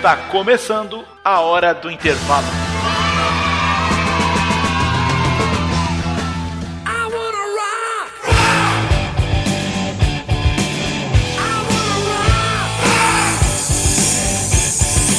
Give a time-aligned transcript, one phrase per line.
[0.00, 2.46] Está começando a hora do intervalo.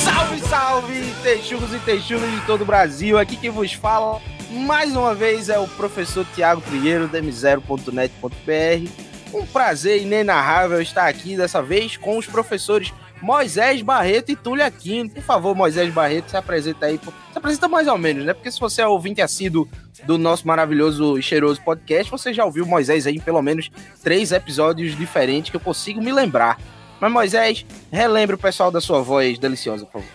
[0.03, 3.19] Salve, salve, texugos e texugas de todo o Brasil.
[3.19, 4.19] Aqui quem vos fala,
[4.49, 8.91] mais uma vez, é o professor Tiago Trigueiro, da m0.net.br.
[9.31, 15.09] Um prazer inenarrável estar aqui, dessa vez, com os professores Moisés Barreto e Túlio Aquino.
[15.09, 16.99] Por favor, Moisés Barreto, se apresenta aí.
[17.31, 18.33] Se apresenta mais ou menos, né?
[18.33, 19.67] Porque se você é ouvinte assíduo
[20.05, 23.69] do nosso maravilhoso e cheiroso podcast, você já ouviu Moisés aí em pelo menos
[24.03, 26.59] três episódios diferentes que eu consigo me lembrar.
[26.99, 30.07] Mas, Moisés, relembre o pessoal da sua voz deliciosa, por favor.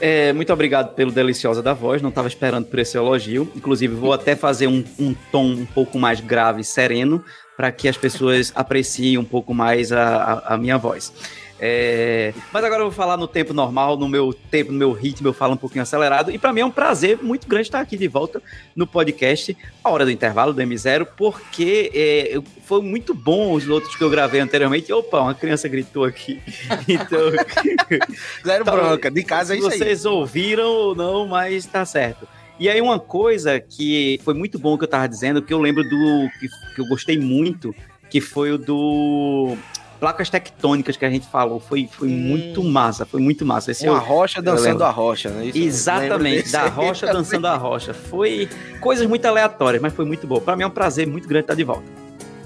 [0.00, 3.50] É, muito obrigado pelo deliciosa da voz, não estava esperando por esse elogio.
[3.56, 7.24] Inclusive, vou até fazer um, um tom um pouco mais grave e sereno
[7.56, 11.12] para que as pessoas apreciem um pouco mais a, a, a minha voz.
[11.60, 12.32] É...
[12.52, 15.32] Mas agora eu vou falar no tempo normal, no meu tempo, no meu ritmo, eu
[15.32, 16.30] falo um pouquinho acelerado.
[16.30, 18.40] E para mim é um prazer muito grande estar aqui de volta
[18.76, 23.96] no podcast, a hora do intervalo do M0, porque é, foi muito bom os outros
[23.96, 24.92] que eu gravei anteriormente.
[24.92, 26.40] Opa, uma criança gritou aqui.
[26.88, 27.18] Então.
[28.44, 29.78] Zero Então, bronca, de casa é isso aí.
[29.78, 32.26] Vocês ouviram ou não, mas tá certo.
[32.58, 35.84] E aí, uma coisa que foi muito bom que eu tava dizendo, que eu lembro
[35.84, 36.28] do.
[36.40, 37.74] que, que eu gostei muito,
[38.10, 39.56] que foi o do.
[40.00, 41.58] Placas tectônicas que a gente falou.
[41.58, 43.72] Foi, foi muito massa, foi muito massa.
[43.72, 45.46] Esse Uma eu- rocha dançando a rocha, né?
[45.46, 47.92] Isso Exatamente, da rocha dançando a rocha.
[47.92, 48.48] Foi
[48.80, 50.38] coisas muito aleatórias, mas foi muito bom.
[50.40, 51.82] Pra mim é um prazer muito grande estar de volta.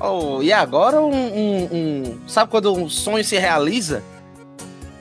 [0.00, 4.03] Oh, e agora um, um- um- Sabe quando um sonho se realiza?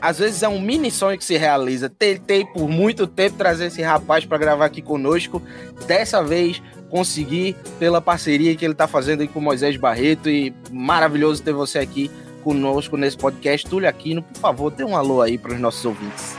[0.01, 1.87] Às vezes é um mini sonho que se realiza.
[1.87, 5.41] Tentei por muito tempo trazer esse rapaz para gravar aqui conosco.
[5.87, 10.27] Dessa vez consegui pela parceria que ele tá fazendo aí com o Moisés Barreto.
[10.29, 12.09] E maravilhoso ter você aqui
[12.41, 13.67] conosco nesse podcast.
[13.67, 16.35] Túlio Aquino, por favor, dê um alô aí para os nossos ouvintes.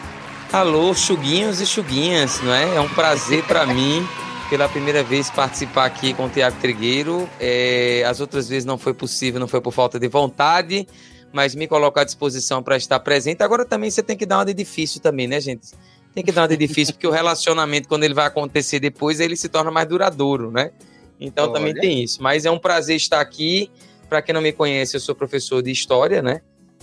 [0.53, 2.77] Alô, chuguinhos e chuguinhas, não é?
[2.77, 4.07] É um prazer para mim,
[4.51, 7.27] pela primeira vez, participar aqui com o Tiago Trigueiro.
[7.41, 10.86] É, as outras vezes não foi possível, não foi por falta de vontade,
[11.33, 13.42] mas me coloco à disposição para estar presente.
[13.42, 15.70] Agora também você tem que dar uma de difícil também, né, gente?
[16.14, 19.36] Tem que dar uma de difícil, porque o relacionamento, quando ele vai acontecer depois, ele
[19.36, 20.70] se torna mais duradouro, né?
[21.18, 21.80] Então também Olha.
[21.80, 22.23] tem isso.
[22.23, 23.70] Mas é um prazer estar aqui.
[24.12, 26.42] Para quem não me conhece, eu sou professor de História, né?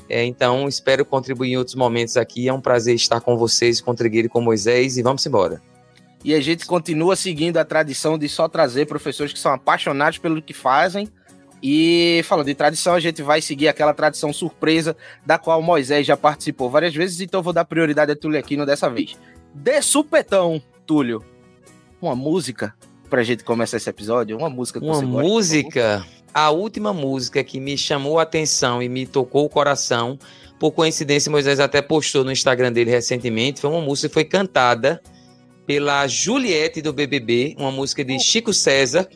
[0.10, 2.48] É, então, espero contribuir em outros momentos aqui.
[2.48, 4.98] É um prazer estar com vocês, com Trigueiro e com Moisés.
[4.98, 5.62] E vamos embora.
[6.26, 10.42] E a gente continua seguindo a tradição de só trazer professores que são apaixonados pelo
[10.42, 11.08] que fazem.
[11.62, 16.18] E falando de tradição, a gente vai seguir aquela tradição surpresa da qual Moisés já
[16.18, 19.16] participou várias vezes, então eu vou dar prioridade a Túlio Aquino dessa vez.
[19.54, 21.24] De supetão, Túlio,
[22.02, 22.74] uma música
[23.10, 25.34] pra gente começar esse episódio, uma música que Uma você gosta, por favor.
[25.36, 30.18] música, a última música que me chamou a atenção e me tocou o coração,
[30.60, 35.02] por coincidência, Moisés até postou no Instagram dele recentemente, foi uma música que foi cantada
[35.66, 39.08] pela Juliette do BBB, uma música de Chico César,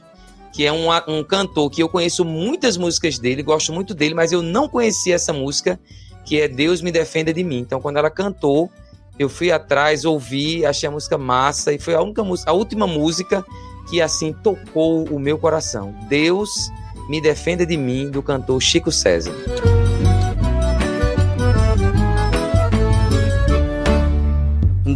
[0.53, 4.31] que é um, um cantor que eu conheço muitas músicas dele, gosto muito dele, mas
[4.31, 5.80] eu não conhecia essa música,
[6.24, 7.57] que é Deus me defenda de mim.
[7.57, 8.69] Então, quando ela cantou,
[9.18, 12.85] eu fui atrás, ouvi, achei a música massa e foi a única música, a última
[12.88, 13.44] música
[13.90, 15.94] que assim tocou o meu coração.
[16.07, 16.72] Deus
[17.09, 19.34] me defenda de mim, do cantor Chico César.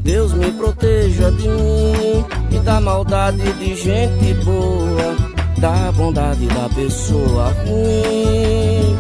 [0.08, 5.16] Deus me proteja de mim e da maldade de gente boa,
[5.58, 8.96] da bondade da pessoa ruim.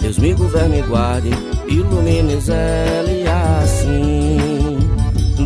[0.00, 1.30] Deus me governe e guarde,
[1.66, 3.24] ilumine zele
[3.62, 4.78] assim.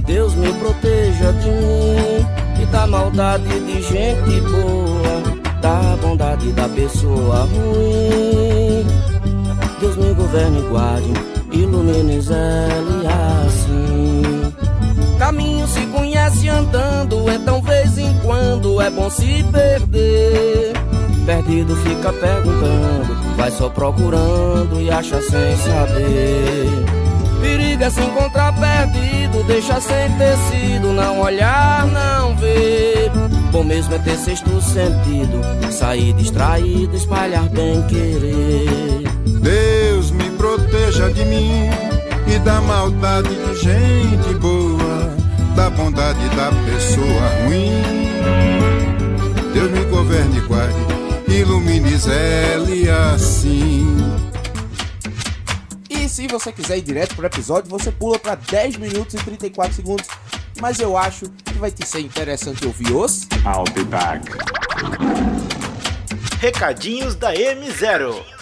[0.05, 5.04] Deus me proteja de mim e da maldade de gente boa,
[5.65, 8.87] da bondade da pessoa ruim.
[9.81, 11.13] Deus me governe e guarde,
[11.53, 13.07] ilumine zele
[13.47, 14.53] assim.
[15.19, 20.75] Caminho se conhece andando, então vez em quando é bom se perder.
[21.25, 26.69] Perdido fica perguntando, vai só procurando e acha sem saber.
[27.41, 33.34] Perigo é se encontrar perdido, deixa sem tecido, não olhar, não ver.
[33.55, 35.41] Bom mesmo é ter sexto sentido,
[35.71, 39.05] sair distraído, espalhar bem querer.
[39.41, 41.71] Deus me proteja de mim
[42.27, 45.17] e da maldade de gente boa,
[45.55, 47.71] da bondade da pessoa ruim.
[49.53, 50.75] Deus me governe e guarde,
[51.29, 53.97] ilumine zele assim.
[55.89, 59.77] E se você quiser ir direto pro episódio, você pula para 10 minutos e 34
[59.77, 60.09] segundos.
[60.61, 63.23] Mas eu acho que vai te ser interessante ouvir os.
[63.45, 64.25] I'll be back.
[66.41, 68.35] Recadinhos da M0.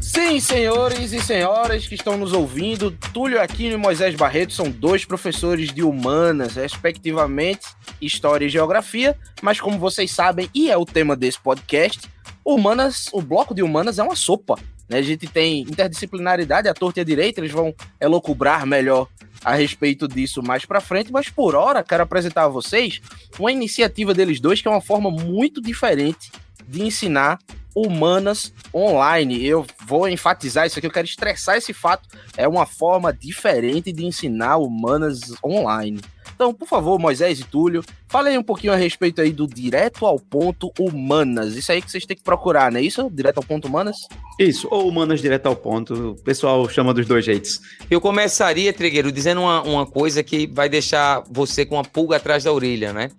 [0.00, 5.04] Sim, senhores e senhoras que estão nos ouvindo, Túlio Aquino e Moisés Barreto são dois
[5.04, 7.66] professores de humanas, respectivamente,
[8.00, 12.08] História e Geografia, mas como vocês sabem, e é o tema desse podcast,
[12.44, 14.54] humanas, o bloco de humanas é uma sopa.
[14.88, 14.98] Né?
[14.98, 19.08] A gente tem interdisciplinaridade, a torta e a direita, eles vão elocubrar melhor
[19.44, 23.00] a respeito disso mais para frente, mas por hora quero apresentar a vocês
[23.38, 26.32] uma iniciativa deles dois que é uma forma muito diferente
[26.66, 27.38] de ensinar
[27.74, 29.44] humanas online.
[29.44, 32.08] Eu vou enfatizar isso aqui, eu quero estressar esse fato.
[32.36, 36.00] É uma forma diferente de ensinar humanas online.
[36.34, 40.18] Então, por favor, Moisés e Túlio, falem um pouquinho a respeito aí do direto ao
[40.18, 41.54] ponto humanas.
[41.54, 43.08] Isso aí que vocês têm que procurar, não é isso?
[43.10, 43.96] Direto ao ponto humanas?
[44.38, 46.10] Isso, ou humanas direto ao ponto.
[46.10, 47.60] O pessoal chama dos dois jeitos.
[47.90, 52.44] Eu começaria, Trigueiro, dizendo uma, uma coisa que vai deixar você com uma pulga atrás
[52.44, 53.10] da orelha, né?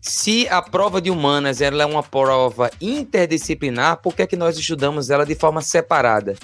[0.00, 4.58] Se a prova de humanas ela é uma prova interdisciplinar, por que, é que nós
[4.58, 6.34] estudamos ela de forma separada?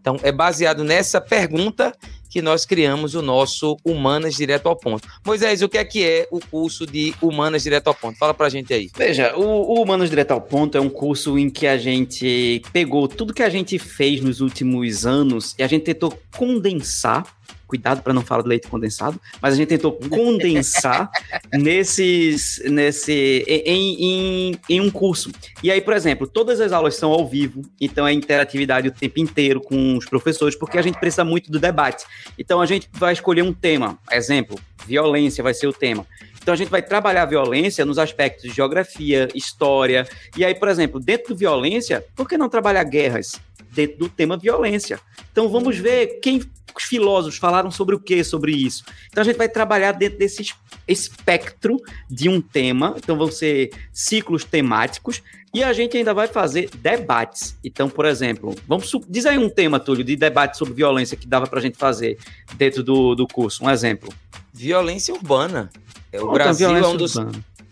[0.00, 1.94] Então, é baseado nessa pergunta
[2.30, 5.06] que nós criamos o nosso Humanas Direto ao Ponto.
[5.26, 8.16] Moisés, o que é que é o curso de Humanas Direto ao Ponto?
[8.16, 8.88] Fala pra gente aí.
[8.96, 13.08] Veja, o, o Humanas Direto ao Ponto é um curso em que a gente pegou
[13.08, 17.26] tudo que a gente fez nos últimos anos e a gente tentou condensar
[17.70, 21.08] cuidado para não falar de leite condensado, mas a gente tentou condensar
[21.54, 25.30] nesses, nesse, em, em, em, um curso.
[25.62, 29.20] E aí, por exemplo, todas as aulas são ao vivo, então é interatividade o tempo
[29.20, 32.04] inteiro com os professores, porque a gente precisa muito do debate.
[32.36, 36.04] Então a gente vai escolher um tema, exemplo, violência vai ser o tema.
[36.42, 40.08] Então a gente vai trabalhar a violência nos aspectos de geografia, história.
[40.36, 43.38] E aí, por exemplo, dentro do violência, por que não trabalhar guerras?
[43.72, 45.00] Dentro do tema violência.
[45.30, 46.40] Então vamos ver quem
[46.76, 48.84] os filósofos falaram sobre o que sobre isso.
[49.08, 50.52] Então a gente vai trabalhar dentro desse
[50.86, 51.76] espectro
[52.08, 52.94] de um tema.
[52.96, 55.22] Então vão ser ciclos temáticos
[55.52, 57.56] e a gente ainda vai fazer debates.
[57.64, 61.46] Então, por exemplo, vamos dizer aí um tema, Túlio, de debate sobre violência que dava
[61.46, 62.18] para a gente fazer
[62.54, 63.64] dentro do, do curso.
[63.64, 64.12] Um exemplo.
[64.52, 65.70] Violência urbana.
[66.12, 67.14] É, o Brasil é um dos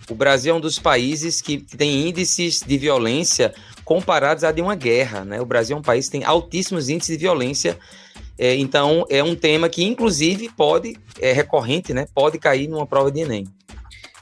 [0.08, 4.74] o Brasil é um dos países que tem índices de violência comparados a de uma
[4.74, 5.40] guerra, né?
[5.40, 7.78] O Brasil é um país que tem altíssimos índices de violência
[8.38, 12.06] é, então, é um tema que, inclusive, pode, é recorrente, né?
[12.14, 13.44] Pode cair numa prova de Enem.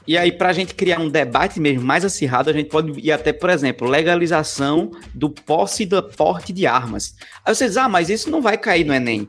[0.07, 3.11] E aí, para a gente criar um debate mesmo mais acirrado, a gente pode ir
[3.11, 7.13] até, por exemplo, legalização do posse do porte de armas.
[7.45, 9.27] Aí você diz, ah, mas isso não vai cair no Enem.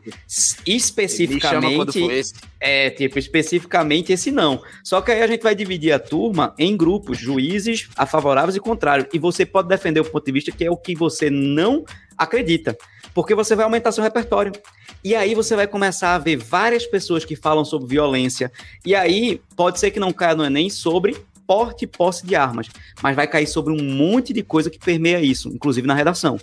[0.64, 2.00] Especificamente.
[2.60, 4.62] É, tipo, especificamente esse não.
[4.84, 8.60] Só que aí a gente vai dividir a turma em grupos, juízes a favoráveis e
[8.60, 9.08] contrários.
[9.12, 11.84] E você pode defender o ponto de vista que é o que você não
[12.16, 12.76] acredita
[13.18, 14.52] porque você vai aumentar seu repertório.
[15.02, 18.50] E aí você vai começar a ver várias pessoas que falam sobre violência.
[18.84, 21.16] E aí pode ser que não caia no Enem sobre
[21.46, 22.68] porte e posse de armas,
[23.02, 26.38] mas vai cair sobre um monte de coisa que permeia isso, inclusive na redação.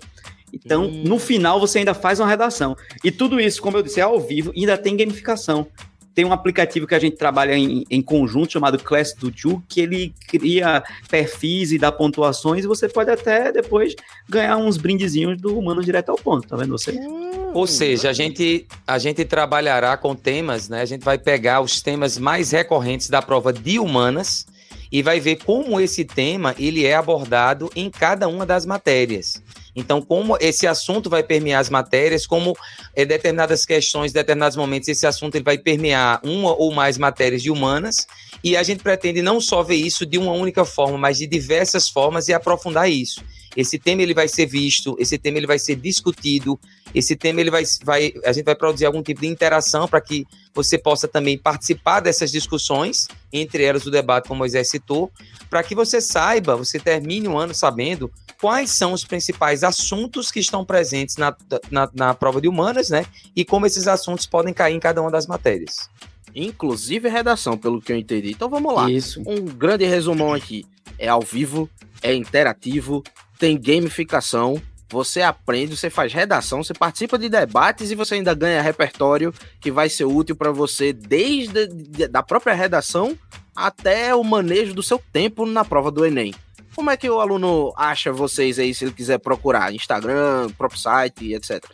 [0.52, 1.02] Então, hum.
[1.04, 2.76] no final, você ainda faz uma redação.
[3.04, 5.68] E tudo isso, como eu disse, é ao vivo e ainda tem gamificação
[6.16, 9.82] tem um aplicativo que a gente trabalha em, em conjunto chamado Class do Ju, que
[9.82, 13.94] ele cria perfis e dá pontuações e você pode até depois
[14.26, 16.92] ganhar uns brindezinhos do Humano direto ao ponto, tá vendo você?
[16.92, 20.80] Hum, Ou seja, a gente, a gente trabalhará com temas, né?
[20.80, 24.46] A gente vai pegar os temas mais recorrentes da prova de humanas
[24.90, 29.42] e vai ver como esse tema ele é abordado em cada uma das matérias.
[29.76, 32.56] Então, como esse assunto vai permear as matérias, como
[32.94, 37.50] é, determinadas questões, determinados momentos, esse assunto ele vai permear uma ou mais matérias de
[37.50, 38.06] humanas,
[38.42, 41.90] e a gente pretende não só ver isso de uma única forma, mas de diversas
[41.90, 43.22] formas e aprofundar isso.
[43.56, 46.60] Esse tema ele vai ser visto, esse tema ele vai ser discutido,
[46.94, 50.26] esse tema ele vai, vai a gente vai produzir algum tipo de interação para que
[50.54, 55.10] você possa também participar dessas discussões, entre elas o debate como Moisés citou,
[55.48, 58.10] para que você saiba, você termine o ano sabendo
[58.40, 61.34] quais são os principais assuntos que estão presentes na,
[61.70, 63.06] na, na prova de humanas, né?
[63.34, 65.88] E como esses assuntos podem cair em cada uma das matérias.
[66.34, 68.30] Inclusive redação, pelo que eu entendi.
[68.30, 68.90] Então vamos lá.
[68.90, 69.22] Isso.
[69.26, 70.66] Um grande resumão aqui.
[70.98, 71.68] É ao vivo,
[72.02, 73.02] é interativo,
[73.38, 78.62] tem gamificação, você aprende, você faz redação, você participa de debates e você ainda ganha
[78.62, 81.66] repertório que vai ser útil para você desde
[82.08, 83.18] da própria redação
[83.54, 86.34] até o manejo do seu tempo na prova do Enem.
[86.74, 89.74] Como é que o aluno acha vocês aí se ele quiser procurar?
[89.74, 91.64] Instagram, próprio site, etc.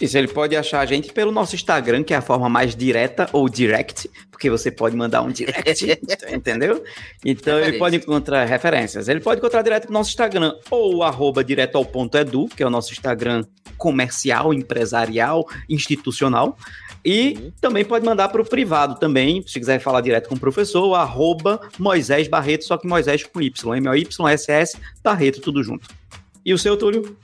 [0.00, 3.28] Isso, ele pode achar a gente pelo nosso Instagram, que é a forma mais direta,
[3.32, 6.00] ou direct, porque você pode mandar um direct,
[6.32, 6.84] entendeu?
[7.24, 9.08] Então ele pode encontrar referências.
[9.08, 12.66] Ele pode encontrar direto no nosso Instagram, ou arroba direto ao ponto edu, que é
[12.66, 13.44] o nosso Instagram
[13.76, 16.56] comercial, empresarial, institucional.
[17.04, 17.52] E uhum.
[17.60, 21.60] também pode mandar para o privado também, se quiser falar direto com o professor, arroba
[21.78, 25.88] Moisés Barreto, só que Moisés com Y, M-O-Y-S-S, Barreto, tudo junto.
[26.44, 27.16] E o seu, Túlio?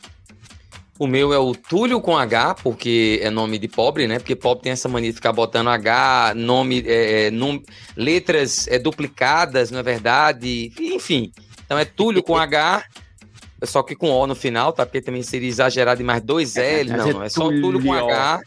[0.99, 4.19] O meu é o Túlio com H, porque é nome de pobre, né?
[4.19, 7.61] Porque pobre tem essa mania de ficar botando H, nome, é, é, num,
[7.97, 10.73] letras é, duplicadas, não é verdade?
[10.79, 11.33] Enfim.
[11.65, 12.85] Então é Túlio com H,
[13.65, 14.87] só que com O no final, tá?
[14.87, 16.91] Porque também seria exagerado demais dois L.
[16.91, 18.41] Não, não, é só Túlio com H.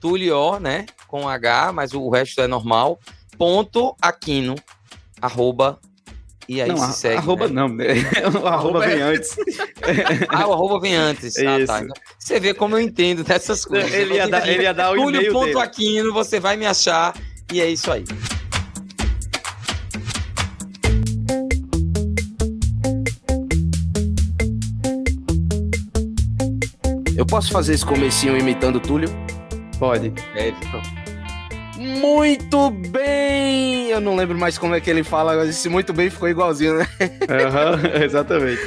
[0.00, 0.86] Túlio, né?
[1.08, 3.00] Com H, mas o resto é normal.
[3.36, 4.54] Ponto Aquino,
[5.20, 5.80] arroba
[6.48, 7.18] e aí não, se segue.
[7.18, 7.54] Arroba né?
[7.54, 7.68] não,
[8.42, 9.36] o arroba vem antes.
[10.28, 11.36] ah, o arroba vem antes.
[11.38, 11.80] Ah, tá.
[11.82, 13.92] Então, você vê como eu entendo dessas coisas.
[13.92, 17.14] Ele ia, dar, ele ia dar o e-mail Túlio Aquino, você vai me achar.
[17.52, 18.04] E é isso aí.
[27.16, 29.08] Eu posso fazer esse comecinho imitando o Túlio?
[29.78, 30.12] Pode.
[30.34, 31.01] É, então.
[32.00, 33.88] Muito bem!
[33.88, 36.78] Eu não lembro mais como é que ele fala, mas esse muito bem ficou igualzinho,
[36.78, 36.86] né?
[37.00, 38.60] Uhum, exatamente.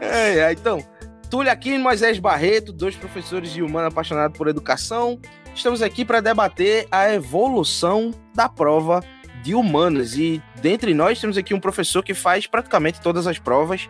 [0.00, 0.84] É, é, então,
[1.30, 5.18] Túlio Aquino e Moisés Barreto, dois professores de humano apaixonados por educação.
[5.54, 9.02] Estamos aqui para debater a evolução da prova
[9.42, 10.16] de humanas.
[10.16, 13.88] E dentre nós temos aqui um professor que faz praticamente todas as provas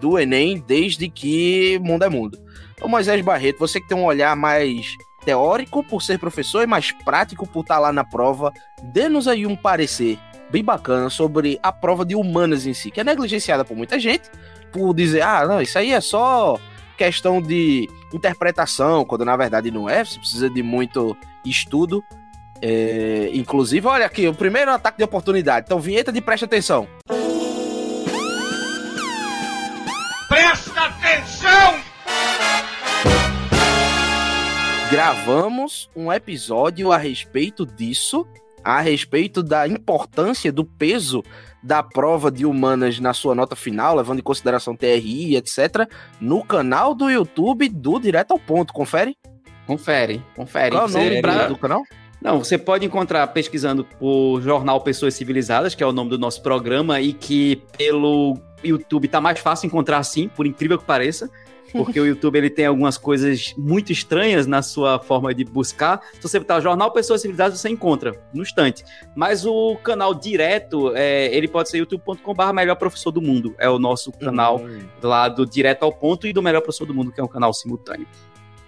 [0.00, 2.38] do Enem desde que mundo é mundo.
[2.80, 6.92] O Moisés Barreto, você que tem um olhar mais teórico por ser professor e mais
[6.92, 10.18] prático por estar lá na prova, dê-nos aí um parecer
[10.50, 14.30] bem bacana sobre a prova de humanas em si, que é negligenciada por muita gente,
[14.72, 16.58] por dizer, ah, não, isso aí é só
[16.96, 22.04] questão de interpretação, quando na verdade não é, você precisa de muito estudo.
[22.62, 25.64] É, inclusive, olha aqui, o primeiro ataque de oportunidade.
[25.66, 26.86] Então, vinheta de preste atenção.
[27.06, 27.29] Presta
[35.00, 38.26] Gravamos um episódio a respeito disso,
[38.62, 41.22] a respeito da importância do peso
[41.62, 45.88] da prova de humanas na sua nota final, levando em consideração TRI, etc.,
[46.20, 48.74] no canal do YouTube do Direto ao Ponto.
[48.74, 49.16] Confere?
[49.66, 50.72] Confere, confere.
[50.72, 51.46] Qual é o nome pra...
[51.46, 51.82] do canal?
[52.20, 56.42] Não, você pode encontrar pesquisando por Jornal Pessoas Civilizadas, que é o nome do nosso
[56.42, 61.30] programa, e que pelo YouTube tá mais fácil encontrar assim, por incrível que pareça
[61.72, 66.00] porque o YouTube ele tem algumas coisas muito estranhas na sua forma de buscar.
[66.14, 68.84] Se você botar Jornal Pessoas Civilizadas, você encontra no instante.
[69.14, 73.54] Mas o canal direto, é, ele pode ser youtube.com.br Melhor Professor do Mundo.
[73.58, 74.80] É o nosso canal uhum.
[75.02, 77.52] lá do Direto ao Ponto e do Melhor Professor do Mundo, que é um canal
[77.52, 78.06] simultâneo.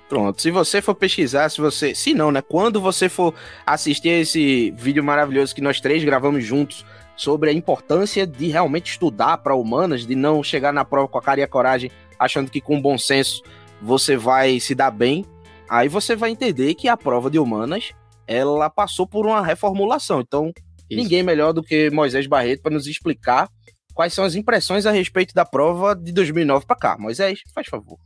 [0.08, 1.94] Pronto, se você for pesquisar, se você.
[1.94, 2.42] Se não, né?
[2.42, 6.84] Quando você for assistir esse vídeo maravilhoso que nós três gravamos juntos
[7.16, 11.22] sobre a importância de realmente estudar para humanas, de não chegar na prova com a
[11.22, 13.42] cara e a coragem achando que com bom senso
[13.80, 15.24] você vai se dar bem,
[15.68, 17.90] aí você vai entender que a prova de humanas
[18.26, 20.20] ela passou por uma reformulação.
[20.20, 20.52] Então,
[20.88, 21.02] Isso.
[21.02, 23.48] ninguém melhor do que Moisés Barreto para nos explicar
[23.92, 26.96] quais são as impressões a respeito da prova de 2009 para cá.
[26.98, 27.98] Moisés, faz favor.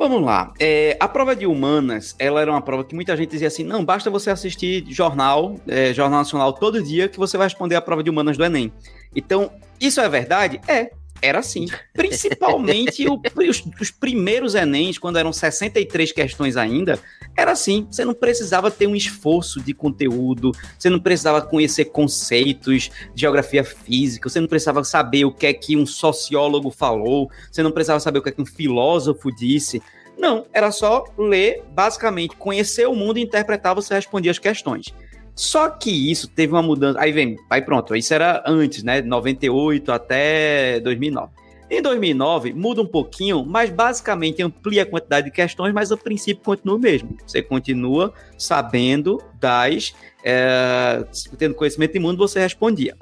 [0.00, 0.54] Vamos lá.
[0.58, 3.84] É, a prova de humanas, ela era uma prova que muita gente dizia assim: não,
[3.84, 8.02] basta você assistir jornal, é, Jornal Nacional todo dia, que você vai responder a prova
[8.02, 8.72] de humanas do Enem.
[9.14, 10.58] Então, isso é verdade?
[10.66, 10.92] É.
[11.22, 11.66] Era assim.
[11.92, 16.98] Principalmente o, os, os, primeiros Enems, quando eram 63 questões ainda,
[17.36, 17.86] era assim.
[17.90, 24.28] Você não precisava ter um esforço de conteúdo, você não precisava conhecer conceitos, geografia física,
[24.28, 28.18] você não precisava saber o que é que um sociólogo falou, você não precisava saber
[28.18, 29.82] o que é que um filósofo disse.
[30.16, 34.92] Não, era só ler, basicamente, conhecer o mundo e interpretar, você respondia as questões.
[35.34, 37.00] Só que isso teve uma mudança.
[37.00, 39.00] Aí vem, aí pronto, isso era antes, né?
[39.00, 41.40] 98 até 2009.
[41.70, 46.42] Em 2009, muda um pouquinho, mas basicamente amplia a quantidade de questões, mas o princípio
[46.42, 47.16] continua o mesmo.
[47.24, 49.94] Você continua sabendo das.
[50.24, 51.04] É,
[51.38, 52.96] tendo conhecimento de mundo, você respondia.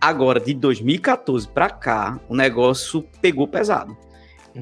[0.00, 3.94] Agora, de 2014 para cá, o negócio pegou pesado.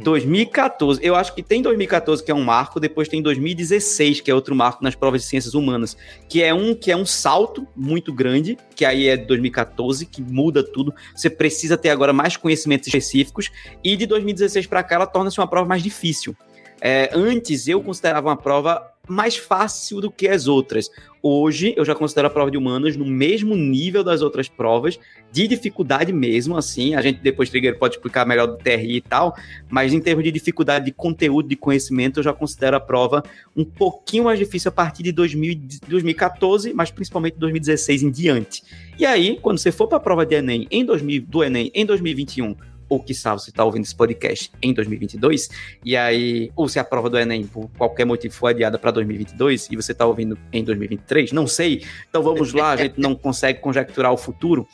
[0.02, 4.34] 2014, eu acho que tem 2014 que é um marco, depois tem 2016 que é
[4.34, 5.96] outro marco nas provas de ciências humanas,
[6.28, 10.62] que é um que é um salto muito grande, que aí é 2014 que muda
[10.62, 10.94] tudo.
[11.14, 13.50] Você precisa ter agora mais conhecimentos específicos
[13.82, 16.36] e de 2016 para cá ela torna-se uma prova mais difícil.
[16.80, 20.90] É, antes eu considerava uma prova mais fácil do que as outras.
[21.22, 24.98] Hoje eu já considero a prova de humanas no mesmo nível das outras provas,
[25.32, 26.94] de dificuldade mesmo, assim.
[26.94, 29.36] A gente depois, Trigger, pode explicar melhor do TRI e tal,
[29.68, 33.24] mas em termos de dificuldade de conteúdo, de conhecimento, eu já considero a prova
[33.56, 38.62] um pouquinho mais difícil a partir de 2000, 2014, mas principalmente 2016 em diante.
[38.98, 41.84] E aí, quando você for para a prova de Enem em 2000, do Enem em
[41.84, 42.54] 2021
[42.88, 45.48] ou que sabe você está ouvindo esse podcast em 2022,
[45.84, 49.68] e aí, ou se a prova do Enem, por qualquer motivo, for adiada para 2022
[49.70, 51.84] e você está ouvindo em 2023, não sei.
[52.08, 54.66] Então vamos lá, a gente não consegue conjecturar o futuro.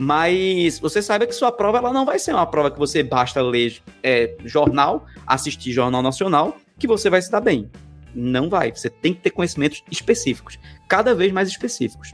[0.00, 3.42] Mas você sabe que sua prova ela não vai ser uma prova que você basta
[3.42, 7.68] ler é, jornal, assistir Jornal Nacional que você vai se dar bem.
[8.14, 8.70] Não vai.
[8.70, 10.58] Você tem que ter conhecimentos específicos,
[10.88, 12.12] cada vez mais específicos.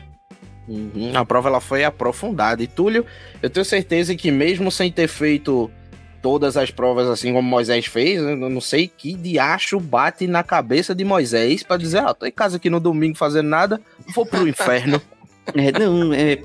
[0.66, 2.62] Uhum, a prova ela foi aprofundada.
[2.62, 3.04] E Túlio,
[3.42, 5.70] eu tenho certeza que mesmo sem ter feito
[6.22, 10.94] todas as provas assim como Moisés fez, eu não sei que diacho bate na cabeça
[10.94, 13.78] de Moisés para dizer, ah, tô em casa aqui no domingo fazendo nada,
[14.14, 15.00] vou pro inferno.
[15.54, 16.42] É, não, é.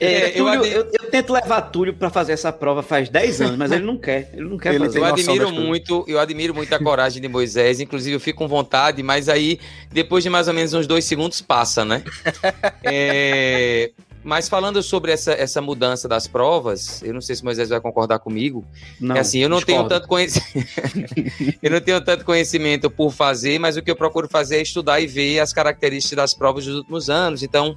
[0.00, 3.56] É Túlio, eu, eu, eu, tento levar Túlio para fazer essa prova faz 10 anos,
[3.56, 4.30] mas ele não quer.
[4.32, 4.98] Ele não quer ele fazer.
[4.98, 9.02] Eu admiro muito, eu admiro muito a coragem de Moisés, inclusive eu fico com vontade,
[9.02, 9.58] mas aí,
[9.90, 12.02] depois de mais ou menos uns dois segundos, passa, né?
[12.82, 13.90] é,
[14.24, 18.18] mas falando sobre essa, essa mudança das provas, eu não sei se Moisés vai concordar
[18.18, 18.64] comigo.
[18.98, 20.66] Não, é assim, eu não tenho tanto conhecimento.
[21.62, 24.98] eu não tenho tanto conhecimento por fazer, mas o que eu procuro fazer é estudar
[24.98, 27.42] e ver as características das provas dos últimos anos.
[27.42, 27.76] Então,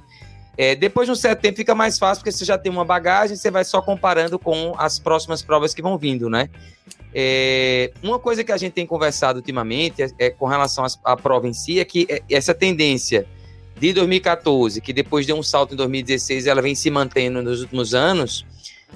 [0.58, 3.36] é, depois de um certo tempo fica mais fácil, porque você já tem uma bagagem,
[3.36, 6.50] você vai só comparando com as próximas provas que vão vindo, né?
[7.14, 11.46] É, uma coisa que a gente tem conversado ultimamente é, é com relação à prova
[11.46, 13.24] em si, é que é, essa tendência
[13.78, 17.94] de 2014, que depois de um salto em 2016, ela vem se mantendo nos últimos
[17.94, 18.44] anos,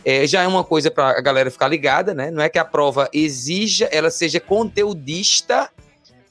[0.05, 2.29] é, já é uma coisa para a galera ficar ligada, né?
[2.33, 5.71] Não é que a prova exija, ela seja conteudista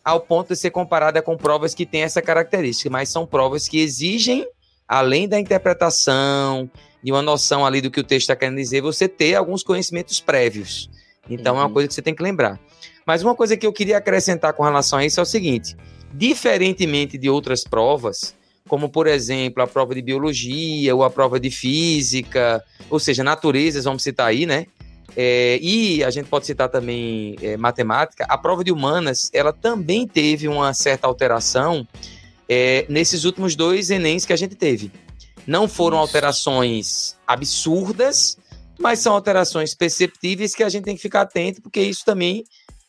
[0.03, 3.79] ao ponto de ser comparada com provas que têm essa característica, mas são provas que
[3.79, 4.45] exigem
[4.91, 6.69] além da interpretação,
[7.01, 10.19] de uma noção ali do que o texto está querendo dizer, você ter alguns conhecimentos
[10.19, 10.89] prévios.
[11.29, 11.59] Então uhum.
[11.59, 11.73] é uma uhum.
[11.73, 12.59] coisa que você tem que lembrar.
[13.07, 15.77] Mas uma coisa que eu queria acrescentar com relação a isso é o seguinte:
[16.13, 18.35] diferentemente de outras provas,
[18.67, 23.85] como por exemplo a prova de biologia ou a prova de física, ou seja, naturezas,
[23.85, 24.65] vamos citar aí, né?
[25.15, 28.25] É, e a gente pode citar também é, matemática.
[28.27, 31.87] A prova de humanas, ela também teve uma certa alteração
[32.53, 34.91] é, nesses últimos dois Enems que a gente teve.
[35.47, 38.37] Não foram alterações absurdas,
[38.77, 42.43] mas são alterações perceptíveis que a gente tem que ficar atento, porque isso também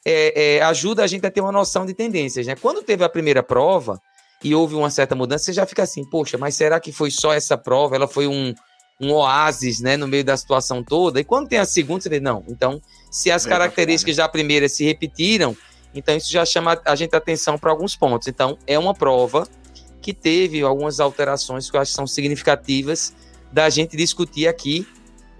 [0.04, 2.44] é, é, ajuda a gente a ter uma noção de tendências.
[2.44, 2.56] Né?
[2.56, 4.00] Quando teve a primeira prova
[4.42, 7.32] e houve uma certa mudança, você já fica assim, poxa, mas será que foi só
[7.32, 7.94] essa prova?
[7.94, 8.52] Ela foi um,
[9.00, 11.20] um oásis né, no meio da situação toda?
[11.20, 14.84] E quando tem a segunda, você vê, não, então, se as características da primeira se
[14.84, 15.56] repetiram,
[15.94, 18.28] então, isso já chama a gente atenção para alguns pontos.
[18.28, 19.46] Então, é uma prova
[20.00, 23.14] que teve algumas alterações que eu acho que são significativas
[23.52, 24.86] da gente discutir aqui,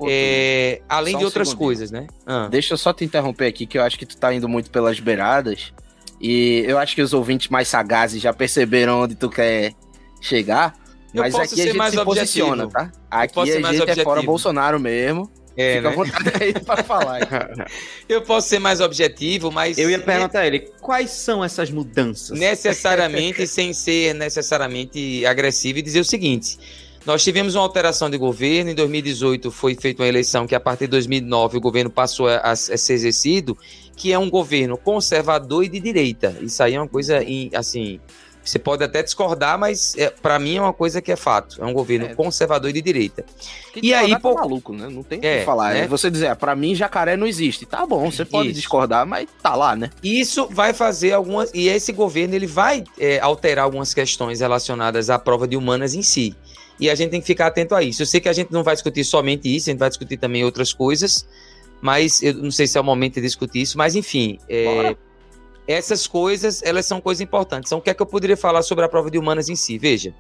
[0.06, 2.06] é, além de outras coisas, né?
[2.26, 2.48] Ah.
[2.48, 5.00] Deixa eu só te interromper aqui, que eu acho que tu tá indo muito pelas
[5.00, 5.72] beiradas.
[6.20, 9.74] E eu acho que os ouvintes mais sagazes já perceberam onde tu quer
[10.20, 10.74] chegar.
[11.12, 12.04] Mas aqui a gente se objetivo.
[12.04, 12.92] posiciona, tá?
[13.10, 14.00] Aqui a gente objetivo.
[14.00, 15.30] é fora Bolsonaro mesmo.
[15.56, 15.88] É, Fica né?
[15.88, 17.20] à vontade aí pra falar.
[18.08, 19.78] eu posso ser mais objetivo, mas.
[19.78, 22.38] Eu ia perguntar a ele: quais são essas mudanças?
[22.38, 26.58] Necessariamente, sem ser necessariamente agressivo, e dizer o seguinte.
[27.04, 28.70] Nós tivemos uma alteração de governo.
[28.70, 32.36] Em 2018 foi feita uma eleição que, a partir de 2009, o governo passou a,
[32.38, 33.58] a, ser exercido,
[33.96, 36.36] que é um governo conservador e de direita.
[36.40, 37.18] Isso aí é uma coisa,
[37.54, 37.98] assim,
[38.44, 41.62] você pode até discordar, mas é, para mim é uma coisa que é fato.
[41.62, 42.14] É um governo é.
[42.14, 43.24] conservador e de direita.
[43.72, 44.88] Que e aí, tá pô, maluco, né?
[44.88, 45.74] Não tem o é, que falar.
[45.74, 45.86] Né?
[45.86, 47.64] Você dizer, ah, para mim jacaré não existe.
[47.64, 48.60] Tá bom, você pode Isso.
[48.60, 49.90] discordar, mas tá lá, né?
[50.02, 55.18] Isso vai fazer algumas e esse governo ele vai é, alterar algumas questões relacionadas à
[55.18, 56.34] prova de humanas em si.
[56.80, 58.02] E a gente tem que ficar atento a isso.
[58.02, 60.44] Eu sei que a gente não vai discutir somente isso, a gente vai discutir também
[60.44, 61.26] outras coisas,
[61.80, 65.11] mas eu não sei se é o momento de discutir isso, mas enfim, é, Bora
[65.66, 67.68] essas coisas, elas são coisas importantes.
[67.68, 69.78] Então, o que é que eu poderia falar sobre a prova de humanas em si?
[69.78, 70.14] Veja,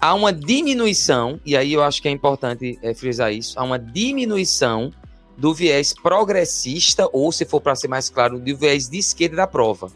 [0.00, 3.78] há uma diminuição, e aí eu acho que é importante é, frisar isso, há uma
[3.78, 4.92] diminuição
[5.36, 9.46] do viés progressista, ou se for para ser mais claro, do viés de esquerda da
[9.46, 9.90] prova.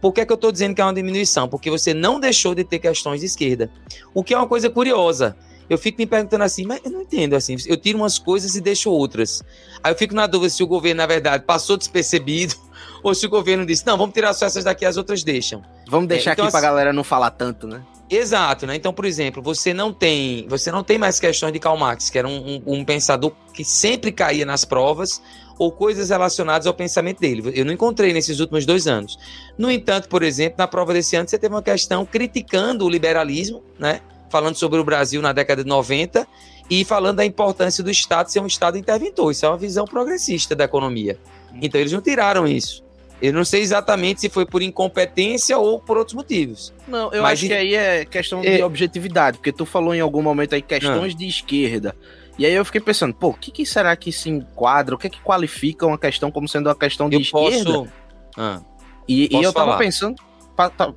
[0.00, 1.48] Por que, é que eu estou dizendo que é uma diminuição?
[1.48, 3.70] Porque você não deixou de ter questões de esquerda.
[4.12, 5.36] O que é uma coisa curiosa.
[5.70, 7.56] Eu fico me perguntando assim, mas eu não entendo assim.
[7.66, 9.44] Eu tiro umas coisas e deixo outras.
[9.80, 12.56] Aí eu fico na dúvida se o governo, na verdade, passou despercebido
[13.02, 15.62] ou se o governo disse, não, vamos tirar só essas daqui, as outras deixam.
[15.88, 17.82] Vamos deixar é, então, aqui assim, pra galera não falar tanto, né?
[18.08, 18.76] Exato, né?
[18.76, 22.18] Então, por exemplo, você não tem, você não tem mais questões de Karl Marx, que
[22.18, 25.22] era um, um, um pensador que sempre caía nas provas,
[25.58, 27.52] ou coisas relacionadas ao pensamento dele.
[27.54, 29.18] Eu não encontrei nesses últimos dois anos.
[29.56, 33.62] No entanto, por exemplo, na prova desse ano, você teve uma questão criticando o liberalismo,
[33.78, 34.00] né?
[34.28, 36.26] Falando sobre o Brasil na década de 90
[36.68, 39.30] e falando da importância do Estado ser um Estado interventor.
[39.30, 41.18] Isso é uma visão progressista da economia.
[41.60, 42.82] Então, eles não tiraram isso.
[43.22, 46.74] Eu não sei exatamente se foi por incompetência ou por outros motivos.
[46.88, 48.56] Não, eu Mas acho que aí é questão é...
[48.56, 51.16] de objetividade, porque tu falou em algum momento aí questões ah.
[51.16, 51.94] de esquerda.
[52.36, 54.96] E aí eu fiquei pensando, pô, o que, que, será que se enquadra?
[54.96, 57.72] O que é que qualifica uma questão como sendo uma questão de eu esquerda?
[57.72, 57.88] Posso...
[58.36, 58.60] Ah,
[59.06, 59.78] e, posso e eu tava falar.
[59.78, 60.16] pensando.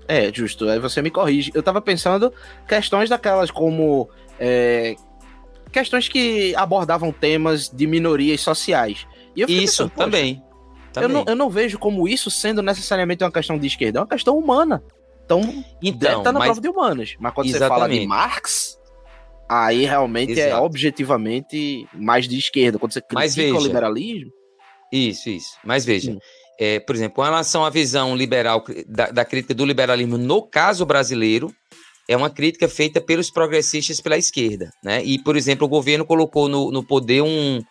[0.07, 1.51] É, justo, aí você me corrige.
[1.53, 2.33] Eu tava pensando
[2.67, 4.09] questões daquelas como.
[4.39, 4.95] É,
[5.71, 9.05] questões que abordavam temas de minorias sociais.
[9.35, 10.41] Isso, pensando, também.
[11.03, 14.08] Eu não, eu não vejo como isso sendo necessariamente uma questão de esquerda, é uma
[14.08, 14.84] questão humana.
[15.25, 15.41] Então,
[15.81, 17.15] Então, estar na mas- prova de humanas.
[17.19, 18.08] Mas quando você fala de Exatamente.
[18.08, 18.77] Marx,
[19.49, 20.63] aí realmente é Exato.
[20.63, 22.77] objetivamente mais de esquerda.
[22.79, 24.31] Quando você critica o liberalismo,
[24.91, 25.58] Isso, isso.
[25.63, 26.15] Mas veja,
[26.60, 30.86] é, por exemplo, com relação à visão liberal, da, da crítica do liberalismo no caso
[30.86, 31.51] brasileiro,
[32.08, 34.69] é uma crítica feita pelos progressistas pela esquerda.
[34.84, 35.03] Né?
[35.03, 37.62] E, por exemplo, o governo colocou no, no poder um,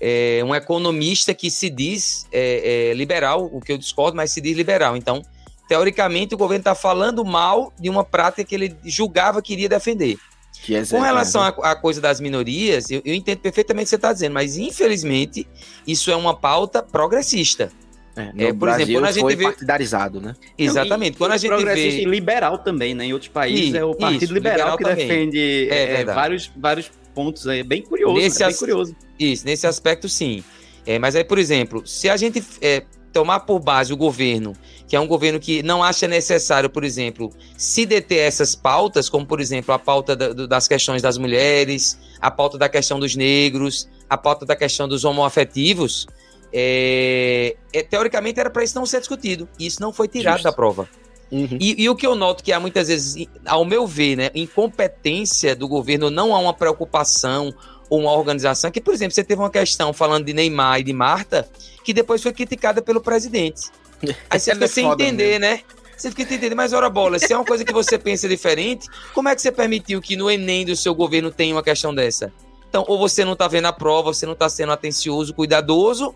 [0.00, 4.40] é, um economista que se diz é, é, liberal, o que eu discordo, mas se
[4.40, 4.96] diz liberal.
[4.96, 5.22] Então,
[5.68, 10.16] teoricamente, o governo está falando mal de uma prática que ele julgava que iria defender.
[10.64, 13.90] que é Com relação à à coisa das minorias, eu, eu entendo perfeitamente o que
[13.90, 15.46] você está dizendo, mas infelizmente
[15.86, 17.70] isso é uma pauta progressista.
[18.16, 20.34] é, no é, por Brasil exemplo, quando a gente foi vê- partidarizado, né?
[20.58, 21.14] Exatamente.
[21.14, 22.02] E- Quando a e gente progressista vê.
[22.02, 23.04] e liberal também, né?
[23.04, 25.06] Em outros países Isso, é o Partido isso, Liberal, liberal que também.
[25.06, 26.90] defende É é, vários, vários
[27.24, 27.60] pontos aí.
[27.60, 28.96] É bem curioso, Nesse é bem as- curioso.
[29.18, 30.42] Isso, nesse aspecto, sim.
[30.86, 34.54] É, mas aí, por exemplo, se a gente é, tomar por base o governo,
[34.88, 39.26] que é um governo que não acha necessário, por exemplo, se deter essas pautas, como,
[39.26, 43.88] por exemplo, a pauta da- das questões das mulheres, a pauta da questão dos negros,
[44.08, 46.06] a pauta da questão dos homoafetivos,
[46.52, 49.48] é, é, teoricamente era para isso não ser discutido.
[49.58, 50.44] E isso não foi tirado Justo.
[50.44, 50.88] da prova.
[51.30, 51.58] Uhum.
[51.60, 55.54] E, e o que eu noto que há muitas vezes, ao meu ver, né, incompetência
[55.54, 57.54] do governo, não há uma preocupação
[57.88, 58.70] ou uma organização.
[58.70, 61.48] Que, por exemplo, você teve uma questão falando de Neymar e de Marta,
[61.84, 63.70] que depois foi criticada pelo presidente.
[64.30, 65.60] Aí você fica é sem entender, né?
[65.96, 68.88] Você fica sem entender, mas ora bola, se é uma coisa que você pensa diferente,
[69.12, 72.32] como é que você permitiu que no Enem do seu governo tenha uma questão dessa?
[72.68, 76.14] Então, ou você não tá vendo a prova, você não tá sendo atencioso, cuidadoso.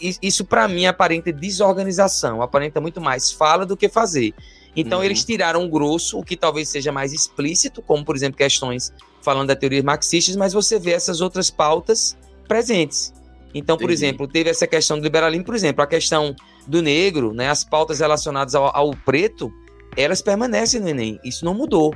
[0.00, 4.34] Isso, para mim, aparenta desorganização, aparenta muito mais fala do que fazer.
[4.74, 5.04] Então, Uhum.
[5.04, 9.48] eles tiraram o grosso, o que talvez seja mais explícito, como, por exemplo, questões falando
[9.48, 12.16] da teoria marxistas, mas você vê essas outras pautas
[12.48, 13.12] presentes.
[13.54, 14.06] Então, por Entendi.
[14.06, 16.34] exemplo, teve essa questão do liberalismo, por exemplo, a questão
[16.66, 19.52] do negro, né, as pautas relacionadas ao, ao preto,
[19.96, 21.20] elas permanecem no Enem.
[21.22, 21.94] Isso não mudou.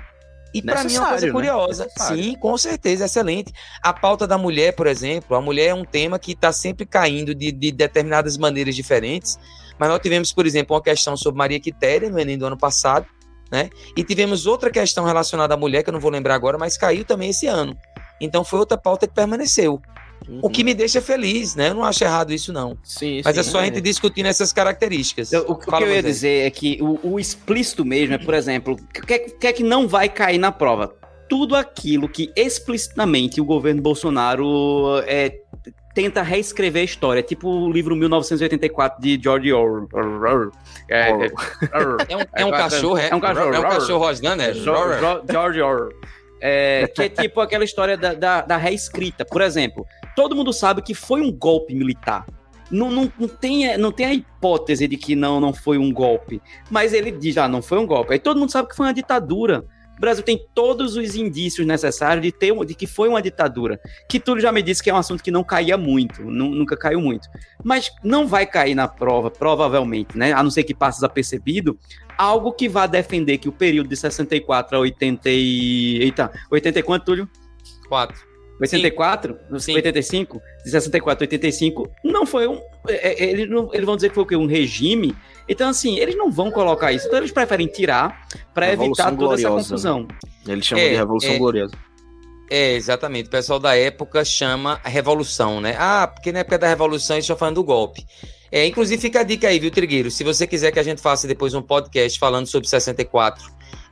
[0.54, 1.32] E para mim é uma coisa né?
[1.32, 1.84] curiosa.
[1.84, 2.22] Necessário.
[2.22, 3.52] Sim, com certeza, excelente.
[3.82, 7.34] A pauta da mulher, por exemplo, a mulher é um tema que está sempre caindo
[7.34, 9.38] de, de determinadas maneiras diferentes.
[9.78, 13.06] Mas nós tivemos, por exemplo, uma questão sobre Maria Quitéria no Enem do ano passado,
[13.50, 13.68] né?
[13.96, 17.04] E tivemos outra questão relacionada à mulher, que eu não vou lembrar agora, mas caiu
[17.04, 17.76] também esse ano.
[18.20, 19.80] Então foi outra pauta que permaneceu.
[20.42, 21.68] O que me deixa feliz, né?
[21.68, 22.76] Eu não acho errado isso, não.
[22.82, 25.32] Sim, Mas sim, é só a gente discutindo essas características.
[25.32, 26.04] Eu- o que eu ia Moisés.
[26.04, 29.46] dizer é que o, o explícito mesmo é, por exemplo, o que, é- o que
[29.46, 30.92] é que não vai cair na prova?
[31.28, 35.32] Tudo aquilo que explicitamente o governo Bolsonaro é,
[35.94, 40.50] tenta reescrever a história, tipo o livro 1984 de George Orwell.
[40.88, 41.12] É, é,
[42.08, 43.08] É um, é um É, cachorro, é?
[43.10, 43.54] é um cachorro.
[43.54, 44.54] É um cachorro rosnando, é?
[44.54, 45.90] George Orwell.
[46.38, 49.24] É, que é tipo aquela história da, da, da reescrita.
[49.24, 52.26] Por exemplo, todo mundo sabe que foi um golpe militar.
[52.70, 56.42] Não, não, não, tem, não tem a hipótese de que não, não foi um golpe.
[56.68, 58.14] Mas ele diz, ah, não foi um golpe.
[58.14, 59.64] Aí todo mundo sabe que foi uma ditadura.
[59.96, 63.80] O Brasil tem todos os indícios necessários de, ter, de que foi uma ditadura.
[64.08, 66.76] Que tudo já me disse que é um assunto que não caía muito, nu- nunca
[66.76, 67.28] caiu muito.
[67.64, 70.32] Mas não vai cair na prova, provavelmente, né?
[70.32, 71.78] A não ser que passe desapercebido,
[72.18, 75.98] algo que vá defender que o período de 64 a 80 e...
[76.02, 77.28] Eita, 80 e quanto, Túlio?
[77.88, 78.35] Quatro.
[78.60, 79.38] 84?
[79.58, 79.74] Sim.
[79.74, 80.40] 85?
[80.64, 82.60] De 64 a 85, não foi um...
[82.88, 84.36] é, é, Eles, não- eles vão dizer que foi o quê?
[84.36, 85.14] Um regime?
[85.48, 87.06] Então, assim, eles não vão colocar isso.
[87.06, 90.08] Então, eles preferem tirar para evitar toda essa Gloriosa, confusão.
[90.46, 91.38] Eles chamam É, de Revolução é.
[91.38, 91.74] Gloriosa.
[92.50, 93.26] É, exatamente.
[93.26, 95.74] O pessoal da época chama a revolução, né?
[95.78, 98.04] Ah, porque na época da revolução eles estão falando do golpe.
[98.52, 100.10] É, inclusive fica a dica aí, viu, Trigueiro?
[100.10, 103.44] Se você quiser que a gente faça depois um podcast falando sobre 64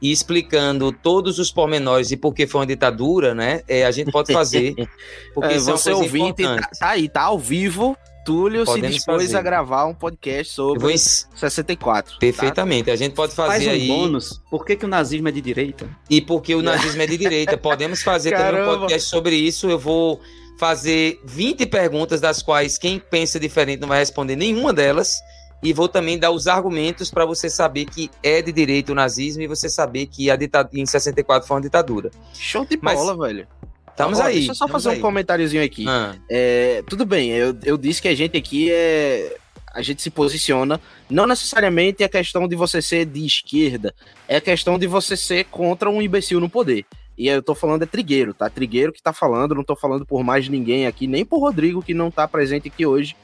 [0.03, 3.63] e explicando todos os pormenores e por que foi uma ditadura, né?
[3.67, 4.75] É, a gente pode fazer.
[5.35, 7.97] Porque É, é você ouvinte, tá, tá aí, tá ao vivo.
[8.25, 9.37] Túlio Podemos se dispôs fazer.
[9.37, 12.13] a gravar um podcast sobre vou ens- 64.
[12.15, 12.19] tá?
[12.19, 12.91] Perfeitamente.
[12.91, 13.87] A gente pode fazer Faz um aí.
[13.87, 14.41] bônus.
[14.51, 15.87] Por que, que o nazismo é de direita?
[16.09, 17.59] E porque o nazismo é de direita.
[17.59, 18.79] Podemos fazer também um Caramba.
[18.79, 19.69] podcast sobre isso.
[19.69, 20.23] Eu vou
[20.59, 25.19] fazer 20 perguntas, das quais quem pensa diferente não vai responder nenhuma delas.
[25.65, 29.43] E vou também dar os argumentos para você saber que é de direita o nazismo
[29.43, 32.11] e você saber que a ditadura em 64 foi uma ditadura.
[32.35, 33.49] Show de Mas- bola, velho.
[33.91, 34.35] Estamos aí.
[34.35, 34.99] Deixa eu só fazer aí.
[34.99, 35.87] um comentáriozinho aqui.
[35.89, 39.37] Ah, É, tudo bem, eu, eu disse que a gente aqui é.
[39.73, 40.81] A gente se posiciona.
[41.09, 43.95] Não necessariamente é questão de você ser de esquerda,
[44.29, 46.85] é questão de você ser contra um imbecil no poder.
[47.17, 48.51] E eu tô falando é Trigueiro, tá?
[48.51, 51.95] Trigueiro que tá falando, não tô falando por mais ninguém aqui, nem por Rodrigo que
[51.95, 53.17] não tá presente aqui hoje,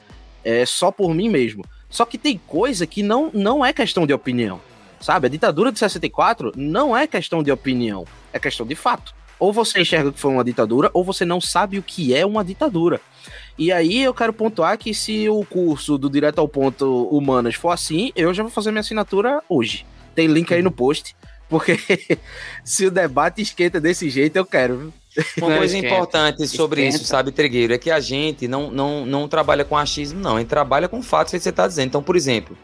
[0.45, 1.65] é só por mim mesmo.
[1.91, 4.61] Só que tem coisa que não, não é questão de opinião,
[5.01, 5.27] sabe?
[5.27, 9.13] A ditadura de 64 não é questão de opinião, é questão de fato.
[9.39, 12.45] Ou você enxerga que foi uma ditadura, ou você não sabe o que é uma
[12.45, 13.01] ditadura.
[13.59, 17.71] E aí eu quero pontuar que se o curso do Direto ao Ponto Humanas for
[17.71, 19.85] assim, eu já vou fazer minha assinatura hoje.
[20.15, 21.17] Tem link aí no post,
[21.49, 21.79] porque
[22.65, 24.93] se o debate esquenta desse jeito, eu quero.
[25.39, 27.03] Uma Não, coisa importante sobre Esquenta.
[27.03, 30.37] isso, sabe, Tregueiro, é que a gente não, não, não trabalha com achismo, não.
[30.37, 31.89] A gente trabalha com fatos que você está dizendo.
[31.89, 32.57] Então, por exemplo,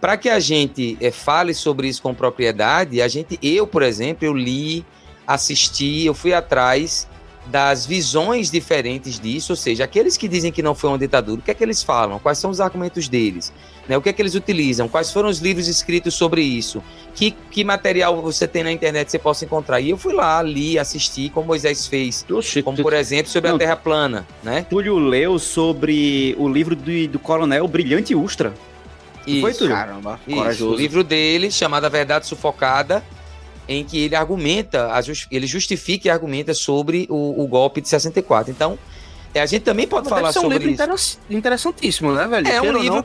[0.00, 4.26] para que a gente eh, fale sobre isso com propriedade, a gente, eu, por exemplo,
[4.26, 4.84] eu li,
[5.26, 7.08] assisti, eu fui atrás
[7.50, 11.42] das visões diferentes disso, ou seja, aqueles que dizem que não foi uma ditadura, o
[11.42, 12.18] que é que eles falam?
[12.18, 13.52] Quais são os argumentos deles?
[13.88, 13.96] Né?
[13.96, 14.86] O que é que eles utilizam?
[14.86, 16.82] Quais foram os livros escritos sobre isso?
[17.14, 19.80] Que, que material você tem na internet que você possa encontrar?
[19.80, 22.24] E eu fui lá, li, assisti, como Moisés fez.
[22.30, 23.58] Oxi, Como, tu- por exemplo, sobre a Não.
[23.58, 24.66] Terra plana, né?
[24.68, 28.52] Túlio leu sobre o livro do, do coronel Brilhante Ustra.
[29.26, 29.58] Não foi, Isso.
[29.60, 29.74] Túlio?
[29.74, 30.74] Caramba, Isso, corajoso.
[30.74, 33.02] o livro dele, chamado A Verdade Sufocada,
[33.68, 34.90] em que ele argumenta,
[35.30, 38.50] ele justifica e argumenta sobre o, o golpe de 64.
[38.50, 38.78] Então,
[39.34, 40.82] é, a gente também pode Deve falar ser um sobre livro isso.
[40.82, 42.48] interess- interessantíssimo, né, velho?
[42.48, 43.04] É um Queira livro,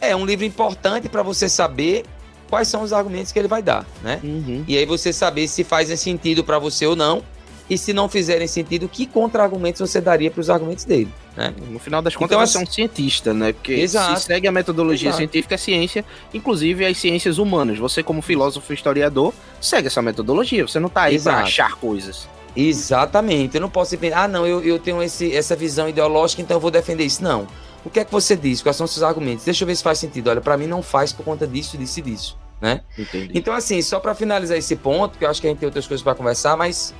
[0.00, 2.04] é um livro importante para você saber
[2.48, 4.20] quais são os argumentos que ele vai dar, né?
[4.22, 4.64] Uhum.
[4.68, 7.22] E aí você saber se fazem sentido para você ou não,
[7.68, 11.52] e se não fizerem sentido, que contra-argumentos você daria para os argumentos dele, né?
[11.70, 13.52] No final das contas, Então, você é um cientista, né?
[13.52, 14.20] Porque Exato.
[14.20, 15.18] se segue a metodologia Exato.
[15.18, 17.78] científica, é ciência, inclusive as ciências humanas.
[17.78, 20.66] Você, como filósofo e historiador, segue essa metodologia.
[20.66, 21.42] Você não tá aí Exato.
[21.42, 22.28] achar coisas.
[22.56, 23.56] Exatamente.
[23.56, 26.60] Eu não posso pensar, ah, não, eu, eu tenho esse, essa visão ideológica, então eu
[26.60, 27.22] vou defender isso.
[27.22, 27.46] Não.
[27.84, 28.62] O que é que você diz?
[28.62, 29.44] Quais são os seus argumentos?
[29.44, 30.28] Deixa eu ver se faz sentido.
[30.28, 32.80] Olha, para mim não faz por conta disso, disso e disso, né?
[32.98, 33.30] Entendi.
[33.32, 35.86] Então, assim, só para finalizar esse ponto, que eu acho que a gente tem outras
[35.86, 36.92] coisas para conversar, mas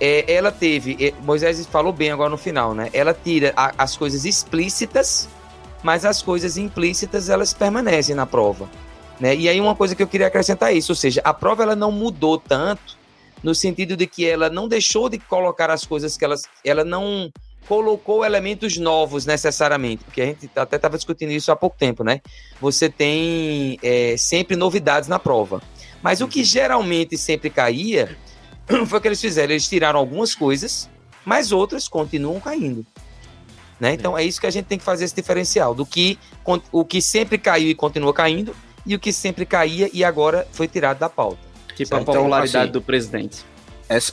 [0.00, 2.88] é, ela teve, é, Moisés falou bem agora no final, né?
[2.92, 5.28] Ela tira a- as coisas explícitas,
[5.82, 8.68] mas as coisas implícitas elas permanecem na prova,
[9.18, 9.34] né?
[9.34, 11.76] E aí uma coisa que eu queria acrescentar é isso, ou seja, a prova ela
[11.76, 12.96] não mudou tanto
[13.42, 17.30] no sentido de que ela não deixou de colocar as coisas que elas, ela não
[17.68, 22.20] colocou elementos novos necessariamente, porque a gente até estava discutindo isso há pouco tempo, né?
[22.60, 25.60] Você tem é, sempre novidades na prova.
[26.02, 28.16] Mas o que geralmente sempre caía
[28.86, 29.52] foi o que eles fizeram.
[29.52, 30.88] Eles tiraram algumas coisas,
[31.24, 32.84] mas outras continuam caindo.
[33.80, 33.94] Né?
[33.94, 36.18] Então é isso que a gente tem que fazer esse diferencial do que
[36.72, 38.54] o que sempre caiu e continua caindo
[38.84, 41.38] e o que sempre caía e agora foi tirado da pauta.
[41.76, 42.06] Tipo a Certo.
[42.12, 43.44] popularidade Assim, do presidente.
[43.88, 44.12] Essa,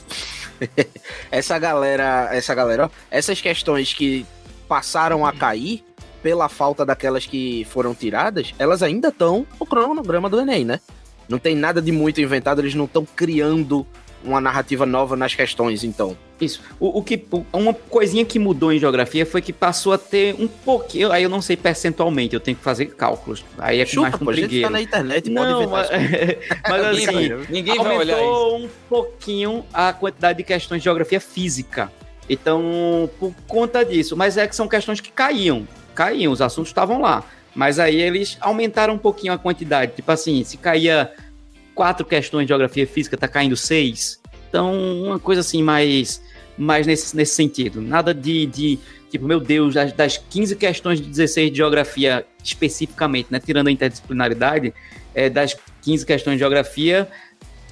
[1.30, 4.24] essa galera, essa galera, ó, essas questões que
[4.68, 5.84] passaram a cair
[6.22, 10.80] pela falta daquelas que foram tiradas, elas ainda estão no cronograma do Enem, né?
[11.28, 13.84] Não tem nada de muito inventado, eles não estão criando
[14.24, 16.16] uma narrativa nova nas questões, então.
[16.40, 16.60] Isso.
[16.78, 20.34] O, o que, o- uma coisinha que mudou em geografia foi que passou a ter
[20.38, 21.10] um pouquinho.
[21.10, 23.42] Aí eu não sei percentualmente, eu tenho que fazer cálculos.
[23.58, 26.36] Aí é mais Chuta, com pô, a gente tá na internet, Não, pode mas, inventar.
[26.68, 28.26] mas Ninguém, assim, vai- ninguém vai olhar isso.
[28.28, 31.90] aumentou um pouquinho a quantidade de questões de geografia física.
[32.28, 37.00] Então, por conta disso, mas é que são questões que caíam, caíam, os assuntos estavam
[37.00, 37.24] lá.
[37.54, 39.92] Mas aí eles aumentaram um pouquinho a quantidade.
[39.96, 41.10] Tipo assim, se caía
[41.76, 44.18] quatro questões de geografia física, tá caindo seis.
[44.48, 46.22] Então, uma coisa assim mais,
[46.56, 47.82] mais nesse, nesse sentido.
[47.82, 48.78] Nada de, de
[49.10, 53.38] tipo, meu Deus, das, das 15 questões de 16 de geografia especificamente, né?
[53.38, 54.72] Tirando a interdisciplinaridade,
[55.14, 57.06] é, das 15 questões de geografia,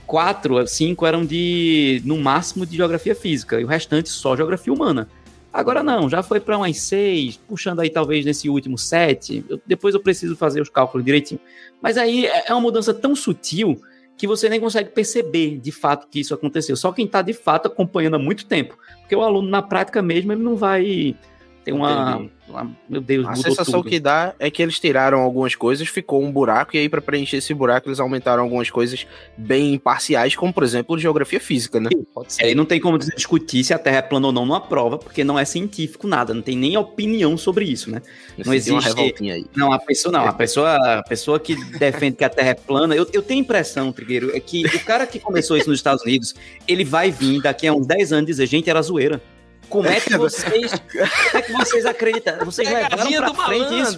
[0.07, 5.09] quatro, cinco eram de, no máximo, de geografia física, e o restante só geografia humana.
[5.51, 9.45] Agora não, já foi para umas seis, puxando aí talvez nesse último sete.
[9.49, 11.41] Eu- depois eu preciso fazer os cálculos direitinho.
[11.81, 13.81] Mas aí é é uma mudança tão sutil
[14.17, 16.77] que você nem consegue perceber de fato que isso aconteceu.
[16.77, 18.79] Só quem está de fato acompanhando há muito tempo.
[19.01, 21.17] Porque o aluno, na prática mesmo, ele não vai
[21.65, 22.29] ter uma.
[22.47, 23.89] Uma- meu Deus, A sensação tudo.
[23.89, 27.39] que dá é que eles tiraram algumas coisas, ficou um buraco, e aí, pra preencher
[27.39, 31.89] esse buraco, eles aumentaram algumas coisas bem imparciais, como, por exemplo, geografia física, né?
[32.15, 34.61] Pode É, e não tem como discutir se a Terra é plana ou não numa
[34.61, 38.03] prova, porque não é científico nada, não tem nem opinião sobre isso, né?
[38.39, 39.47] Eu Não existe- revoltinha aí.
[39.57, 42.95] Não, a pessoa não, a pessoa, a pessoa que defende que a Terra é plana,
[42.95, 46.05] eu, eu tenho a impressão, Trigueiro, é que o cara que começou isso nos Estados
[46.05, 46.35] Unidos,
[46.69, 49.21] ele vai vir daqui a uns 10 anos dizer, gente, era zoeira.
[49.69, 52.45] Como é que vocês, como é que vocês acreditam?
[52.45, 53.97] Vocês levaram pra frente isso?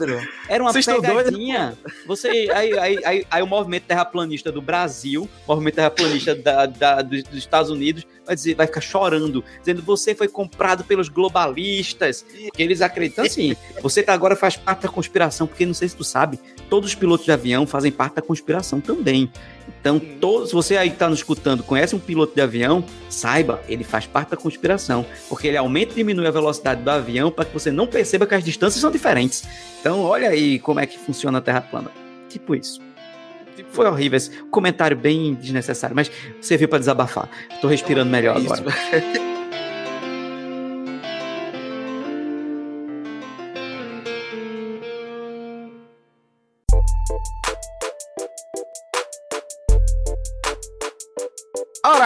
[0.48, 1.76] Era uma Vocês pegadinha.
[2.06, 7.02] Você, aí, aí, aí, aí o movimento terraplanista do Brasil, o movimento terraplanista da, da-
[7.02, 12.24] dos, dos Estados Unidos, vai, dizer, vai ficar chorando, dizendo você foi comprado pelos globalistas.
[12.46, 13.56] Porque eles acreditam assim.
[13.82, 16.94] Você tá agora faz parte da conspiração, porque não sei se tu sabe, todos os
[16.94, 19.30] pilotos de avião fazem parte da conspiração também.
[19.80, 23.62] Então, todos, se você aí que tá nos escutando, conhece um piloto de avião, saiba,
[23.68, 25.06] ele faz parte da conspiração.
[25.28, 28.34] Porque ele aumenta e diminui a velocidade do avião para que você não perceba que
[28.34, 29.44] as distâncias são diferentes.
[29.80, 31.90] Então, olha aí como é que funciona a Terra plana.
[32.28, 32.80] Tipo isso.
[33.56, 37.28] Tipo, Foi horrível esse comentário bem desnecessário, mas serviu pra desabafar.
[37.60, 38.52] Tô respirando melhor isso.
[38.52, 38.76] agora.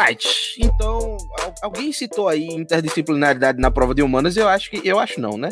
[0.01, 0.27] Alright,
[0.59, 5.21] então al- alguém citou aí interdisciplinaridade na prova de humanas, eu acho que eu acho
[5.21, 5.51] não, né?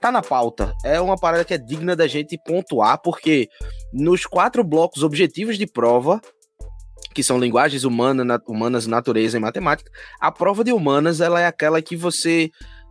[0.00, 0.72] Tá na pauta.
[0.84, 3.48] É uma parada que é digna da gente pontuar, porque
[3.92, 6.20] nos quatro blocos objetivos de prova,
[7.12, 11.46] que são linguagens humana, na- humanas, natureza e matemática, a prova de humanas ela é
[11.46, 12.50] aquela que você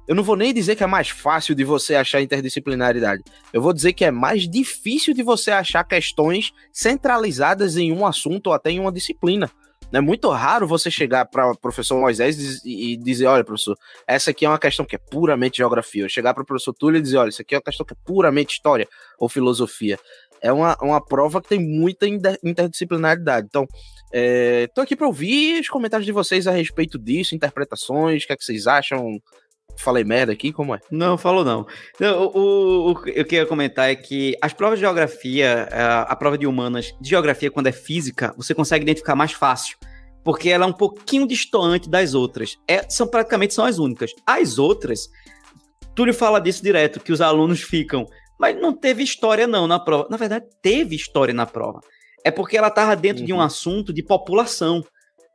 [0.09, 3.23] eu não vou nem dizer que é mais fácil de você achar interdisciplinaridade.
[3.51, 8.47] Eu vou dizer que é mais difícil de você achar questões centralizadas em um assunto
[8.47, 9.49] ou até em uma disciplina.
[9.93, 14.45] É muito raro você chegar para o professor Moisés e dizer: olha, professor, essa aqui
[14.45, 16.03] é uma questão que é puramente geografia.
[16.03, 17.93] Eu chegar para o professor Túlio e dizer: olha, isso aqui é uma questão que
[17.93, 19.97] é puramente história ou filosofia.
[20.41, 23.47] É uma, uma prova que tem muita inter- interdisciplinaridade.
[23.49, 23.65] Então,
[24.13, 28.37] estou aqui para ouvir os comentários de vocês a respeito disso, interpretações, o que, é
[28.37, 29.19] que vocês acham.
[29.79, 30.79] Falei merda aqui, como é?
[30.89, 31.65] Não, falou não.
[31.99, 36.01] Não, o, o, o que eu queria comentar é que as provas de geografia, a,
[36.01, 39.77] a prova de humanas, de geografia, quando é física, você consegue identificar mais fácil.
[40.23, 42.57] Porque ela é um pouquinho distoante das outras.
[42.67, 44.11] É, são praticamente são as únicas.
[44.25, 45.07] As outras,
[45.95, 48.05] Túlio fala disso direto, que os alunos ficam.
[48.39, 50.07] Mas não teve história, não, na prova.
[50.11, 51.79] Na verdade, teve história na prova.
[52.25, 53.41] É porque ela estava dentro de um Uhum.
[53.41, 54.83] assunto de população.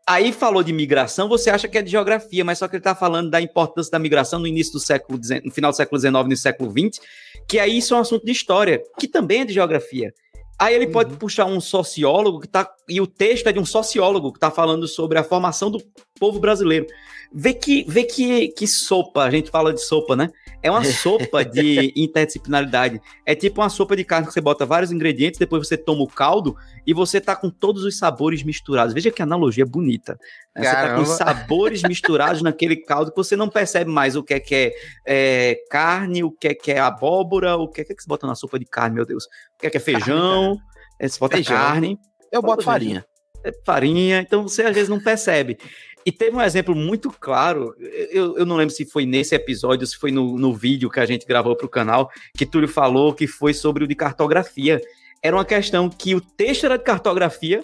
[0.07, 2.95] Aí falou de migração, você acha que é de geografia, mas só que ele está
[2.95, 6.37] falando da importância da migração no início do século no final do século XIX, no
[6.37, 7.01] século XX,
[7.49, 10.12] que aí isso é um assunto de história, que também é de geografia.
[10.59, 12.71] Aí ele pode puxar um sociólogo que tá.
[12.88, 15.83] E o texto é de um sociólogo que está falando sobre a formação do
[16.23, 16.87] povo brasileiro.
[17.35, 20.29] Vê que, vê que, que sopa, a gente fala de sopa, né?
[20.63, 23.01] É uma sopa de interdisciplinaridade.
[23.27, 26.07] É tipo uma sopa de carne que você bota vários ingredientes, depois você toma o
[26.07, 26.55] caldo
[26.87, 28.95] e você tá com todos os sabores misturados.
[28.95, 30.17] Veja que analogia bonita.
[30.55, 30.63] né?
[30.63, 34.39] Você tá com sabores misturados naquele caldo que você não percebe mais o que é
[34.41, 34.73] que é,
[35.07, 38.37] é, carne, o que é que é abóbora, o que é que você bota na
[38.37, 39.25] sopa de carne, meu Deus.
[39.25, 40.57] O que é que é feijão,
[41.01, 41.57] é, você bota Feijão.
[41.57, 41.99] carne
[42.31, 43.05] Eu boto farinha.
[43.43, 45.57] é farinha, então você às vezes não percebe.
[46.05, 49.97] E teve um exemplo muito claro, eu, eu não lembro se foi nesse episódio, se
[49.97, 53.27] foi no, no vídeo que a gente gravou para o canal, que Túlio falou que
[53.27, 54.81] foi sobre o de cartografia.
[55.23, 57.62] Era uma questão que o texto era de cartografia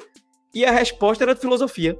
[0.54, 1.98] e a resposta era de filosofia.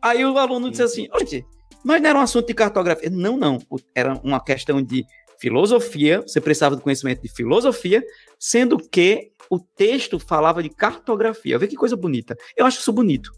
[0.00, 1.44] Aí o aluno disse assim: Oxe,
[1.84, 3.10] mas não era um assunto de cartografia.
[3.10, 3.58] Não, não.
[3.94, 5.04] Era uma questão de
[5.38, 8.04] filosofia, você precisava do conhecimento de filosofia,
[8.38, 11.58] sendo que o texto falava de cartografia.
[11.58, 12.36] Vê que coisa bonita.
[12.56, 13.32] Eu acho isso bonito.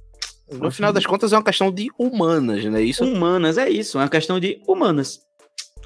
[0.50, 2.82] No final das contas, é uma questão de humanas, né?
[2.82, 3.98] Isso Humanas, é isso.
[3.98, 5.20] É uma questão de humanas.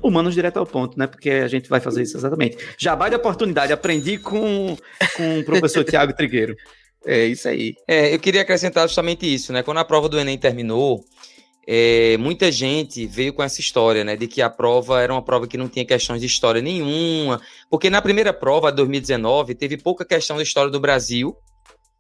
[0.03, 1.07] Humanos direto ao ponto, né?
[1.07, 2.57] Porque a gente vai fazer isso exatamente.
[2.79, 3.73] Jabá de oportunidade.
[3.73, 4.77] Aprendi com,
[5.17, 6.57] com o professor Tiago Trigueiro.
[7.05, 7.75] é isso aí.
[7.87, 9.63] É, eu queria acrescentar justamente isso, né?
[9.63, 11.05] Quando a prova do Enem terminou,
[11.67, 14.17] é, muita gente veio com essa história, né?
[14.17, 17.41] De que a prova era uma prova que não tinha questões de história nenhuma.
[17.71, 21.37] Porque na primeira prova, 2019, teve pouca questão de história do Brasil.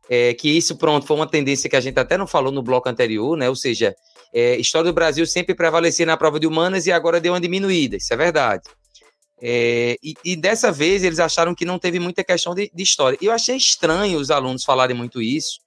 [0.09, 2.88] É, que isso, pronto, foi uma tendência que a gente até não falou no bloco
[2.88, 3.49] anterior, né?
[3.49, 3.94] Ou seja,
[4.33, 7.97] é, história do Brasil sempre prevalecia na prova de humanas e agora deu uma diminuída,
[7.97, 8.62] isso é verdade.
[9.40, 13.18] É, e, e dessa vez eles acharam que não teve muita questão de, de história.
[13.21, 15.61] E eu achei estranho os alunos falarem muito isso,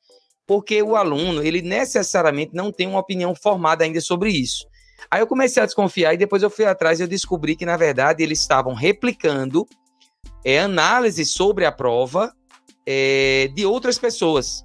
[0.46, 4.66] porque o aluno, ele necessariamente não tem uma opinião formada ainda sobre isso.
[5.10, 7.78] Aí eu comecei a desconfiar e depois eu fui atrás e eu descobri que, na
[7.78, 9.66] verdade, eles estavam replicando
[10.44, 12.32] é, análises sobre a prova
[12.86, 14.64] é, de outras pessoas.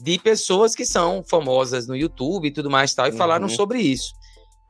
[0.00, 3.16] De pessoas que são famosas no YouTube e tudo mais tal, e Uhum.
[3.16, 4.12] falaram sobre isso.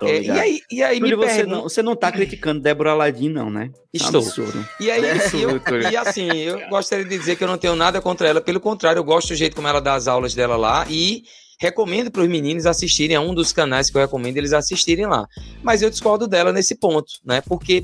[0.02, 3.30] É, e aí, e aí me você, pergunto- não, você não tá criticando Débora Aladim,
[3.30, 3.70] não, né?
[3.74, 4.20] É Estou.
[4.20, 4.64] absurdo.
[4.78, 5.88] E aí, Isso, eu- Túlio.
[5.90, 9.00] e assim, eu gostaria de dizer que eu não tenho nada contra ela, pelo contrário,
[9.00, 11.22] eu gosto do jeito como ela dá as aulas dela lá e
[11.58, 15.26] recomendo para os meninos assistirem a um dos canais que eu recomendo eles assistirem lá.
[15.62, 17.40] Mas eu discordo dela nesse ponto, né?
[17.40, 17.82] Porque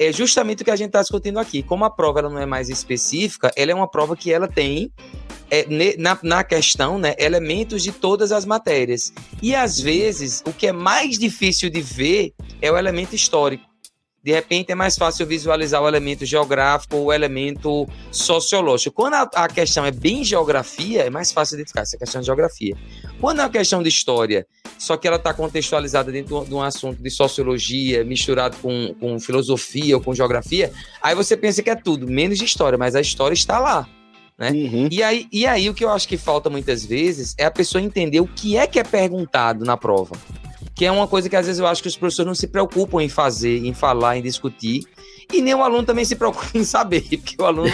[0.00, 1.62] é justamente o que a gente está discutindo aqui.
[1.62, 4.90] Como a prova ela não é mais específica, ela é uma prova que ela tem
[5.50, 9.12] é, ne- na, na questão, né, elementos de todas as matérias.
[9.42, 12.32] E às vezes, o que é mais difícil de ver
[12.62, 13.69] é o elemento histórico.
[14.22, 18.94] De repente é mais fácil visualizar o elemento geográfico ou o elemento sociológico.
[18.94, 22.76] Quando a, a questão é bem geografia, é mais fácil identificar essa questão de geografia.
[23.18, 24.46] Quando é uma questão de história,
[24.78, 29.96] só que ela está contextualizada dentro de um assunto de sociologia, misturado com, com filosofia
[29.96, 30.70] ou com geografia,
[31.02, 33.88] aí você pensa que é tudo, menos de história, mas a história está lá.
[34.38, 34.50] né?
[34.50, 34.88] Uhum.
[34.90, 37.80] E aí, e aí o que eu acho que falta muitas vezes é a pessoa
[37.80, 40.14] entender o que é que é perguntado na prova.
[40.80, 43.02] Que é uma coisa que às vezes eu acho que os professores não se preocupam
[43.02, 44.82] em fazer, em falar, em discutir.
[45.30, 47.70] E nem o aluno também se preocupa em saber, porque o aluno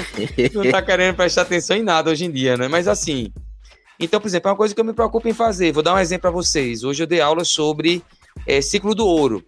[0.53, 2.67] não está querendo prestar atenção em nada hoje em dia, né?
[2.67, 3.33] Mas assim,
[4.01, 5.71] Então, por exemplo, é uma coisa que eu me preocupo em fazer.
[5.71, 6.83] Vou dar um exemplo para vocês.
[6.83, 8.03] Hoje eu dei aula sobre
[8.45, 9.41] é, ciclo do ouro.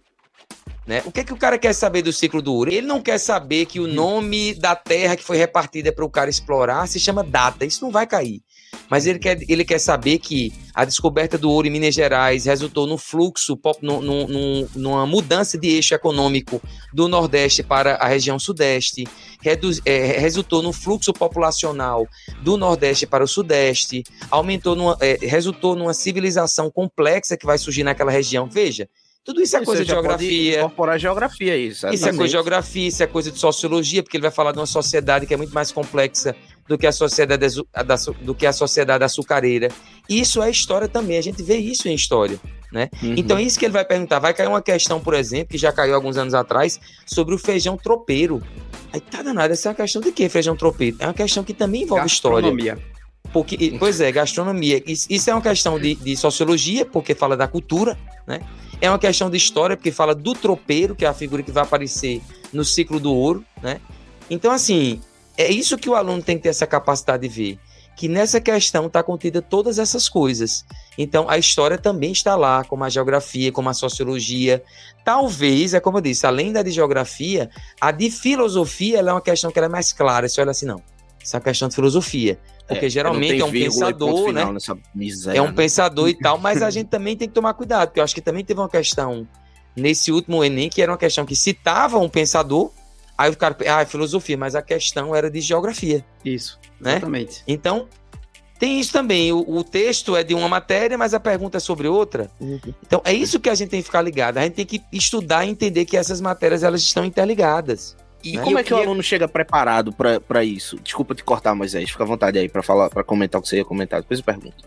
[0.87, 1.03] Né?
[1.05, 2.71] O que, é que o cara quer saber do ciclo do ouro?
[2.71, 6.29] Ele não quer saber que o nome da terra que foi repartida para o cara
[6.29, 7.65] explorar se chama data.
[7.65, 8.41] Isso não vai cair.
[8.89, 12.87] Mas ele quer, ele quer saber que a descoberta do ouro em Minas Gerais resultou
[12.87, 16.61] no fluxo, no, no, no, numa mudança de eixo econômico
[16.93, 19.05] do Nordeste para a região Sudeste,
[19.41, 22.07] reduz, é, resultou no fluxo populacional
[22.41, 27.83] do Nordeste para o Sudeste, aumentou numa, é, resultou numa civilização complexa que vai surgir
[27.83, 28.49] naquela região.
[28.49, 28.89] Veja,
[29.23, 30.59] tudo isso é coisa de geografia.
[30.59, 31.87] Incorporar geografia, isso.
[31.89, 34.57] Isso é coisa de geografia, isso é coisa de sociologia, porque ele vai falar de
[34.57, 36.35] uma sociedade que é muito mais complexa
[36.69, 37.47] do que a sociedade,
[38.21, 39.69] do que a sociedade açucareira.
[40.07, 42.39] Isso é história também, a gente vê isso em história.
[42.71, 42.87] Né?
[43.01, 43.15] Uhum.
[43.17, 44.19] Então é isso que ele vai perguntar.
[44.19, 47.75] Vai cair uma questão, por exemplo, que já caiu alguns anos atrás, sobre o feijão
[47.75, 48.43] tropeiro.
[48.93, 50.95] Aí tá danado, essa é uma questão de quê, feijão tropeiro?
[50.99, 52.77] É uma questão que também envolve história.
[53.33, 54.83] Porque, pois é, gastronomia.
[54.85, 57.97] Isso é uma questão de, de sociologia, porque fala da cultura,
[58.27, 58.41] né?
[58.79, 61.63] É uma questão de história, porque fala do tropeiro, que é a figura que vai
[61.63, 62.21] aparecer
[62.53, 63.81] no ciclo do ouro, né?
[64.29, 65.01] Então, assim,
[65.39, 67.59] é isso que o aluno tem que ter essa capacidade de ver.
[67.95, 70.65] Que nessa questão está contida todas essas coisas.
[70.97, 74.61] Então, a história também está lá, como a geografia, como a sociologia.
[75.05, 79.49] Talvez, é como eu disse, além da de geografia, a de filosofia é uma questão
[79.49, 80.27] que é mais clara.
[80.27, 80.81] Você olha assim, não,
[81.21, 82.37] essa é uma questão de filosofia.
[82.67, 84.43] Porque é, geralmente é um pensador, né?
[84.93, 85.53] Miséria, é um né?
[85.53, 88.21] pensador e tal, mas a gente também tem que tomar cuidado, porque eu acho que
[88.21, 89.25] também teve uma questão
[89.75, 92.71] nesse último Enem, que era uma questão que citava um pensador,
[93.19, 96.05] aí o cara, ah, é filosofia, mas a questão era de geografia.
[96.23, 96.93] Isso, né?
[96.93, 97.43] exatamente.
[97.45, 97.89] Então,
[98.57, 99.33] tem isso também.
[99.33, 102.31] O, o, texto é de uma matéria, mas a pergunta é sobre outra.
[102.39, 102.59] Uhum.
[102.81, 104.37] Então, é isso que a gente tem que ficar ligado.
[104.37, 107.97] A gente tem que estudar e entender que essas matérias elas estão interligadas.
[108.23, 108.43] E né?
[108.43, 108.83] como é que queria...
[108.83, 110.79] o aluno chega preparado para isso?
[110.79, 111.89] Desculpa te cortar, Moisés.
[111.89, 114.01] Fica à vontade aí para falar, para comentar o que você ia comentar.
[114.01, 114.63] Depois eu pergunto.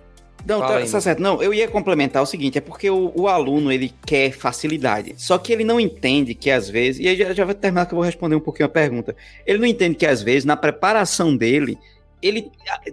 [0.46, 1.20] Não, tá, tá, certo.
[1.20, 5.38] Não, eu ia complementar o seguinte, é porque o, o, aluno, ele quer facilidade, só
[5.38, 7.96] que ele não entende que às vezes, e aí já, já vai terminar que eu
[7.96, 9.14] vou responder um pouquinho a pergunta,
[9.46, 11.78] ele não entende que às vezes, na preparação dele,
[12.20, 12.50] ele,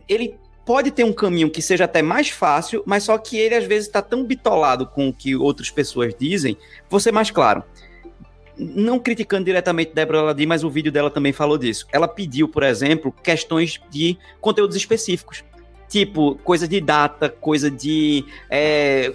[0.08, 0.36] ele
[0.66, 3.88] pode ter um caminho que seja até mais fácil, mas só que ele às vezes
[3.88, 6.56] está tão bitolado com o que outras pessoas dizem,
[6.89, 7.64] vou ser mais claro,
[8.60, 11.88] não criticando diretamente Débora Ladi, mas o vídeo dela também falou disso.
[11.91, 15.43] Ela pediu, por exemplo, questões de conteúdos específicos.
[15.90, 18.24] Tipo, coisa de data, coisa de.
[18.48, 19.12] É,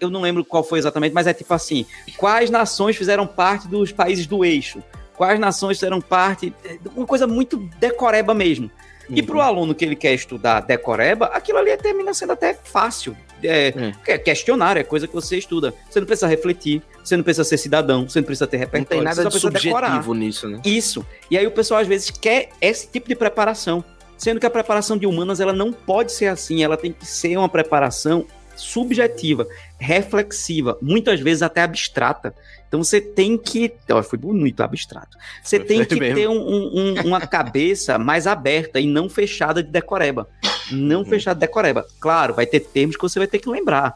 [0.00, 1.84] eu não lembro qual foi exatamente, mas é tipo assim:
[2.16, 4.82] quais nações fizeram parte dos países do eixo?
[5.14, 6.54] Quais nações fizeram parte.
[6.96, 8.70] Uma coisa muito decoreba mesmo.
[9.08, 9.16] Uhum.
[9.16, 13.16] E para o aluno que ele quer estudar decoreba, aquilo ali termina sendo até fácil.
[13.42, 14.18] É, é.
[14.18, 15.74] Questionário é coisa que você estuda.
[15.88, 19.04] Você não precisa refletir, você não precisa ser cidadão, você não precisa ter repertório.
[19.04, 20.14] Não tem nada de subjetivo decorar.
[20.14, 20.60] nisso, né?
[20.64, 21.04] Isso.
[21.30, 23.84] E aí o pessoal às vezes quer esse tipo de preparação.
[24.18, 27.36] Sendo que a preparação de humanas ela não pode ser assim, ela tem que ser
[27.38, 28.26] uma preparação
[28.58, 29.46] subjetiva,
[29.78, 32.34] reflexiva, muitas vezes até abstrata.
[32.66, 33.72] Então você tem que.
[33.90, 35.16] Oh, foi bonito, abstrato.
[35.42, 36.16] Você tem que mesmo.
[36.16, 40.28] ter um, um, uma cabeça mais aberta e não fechada de decoreba.
[40.70, 41.04] Não uhum.
[41.06, 41.86] fechada de decoreba.
[42.00, 43.94] Claro, vai ter termos que você vai ter que lembrar.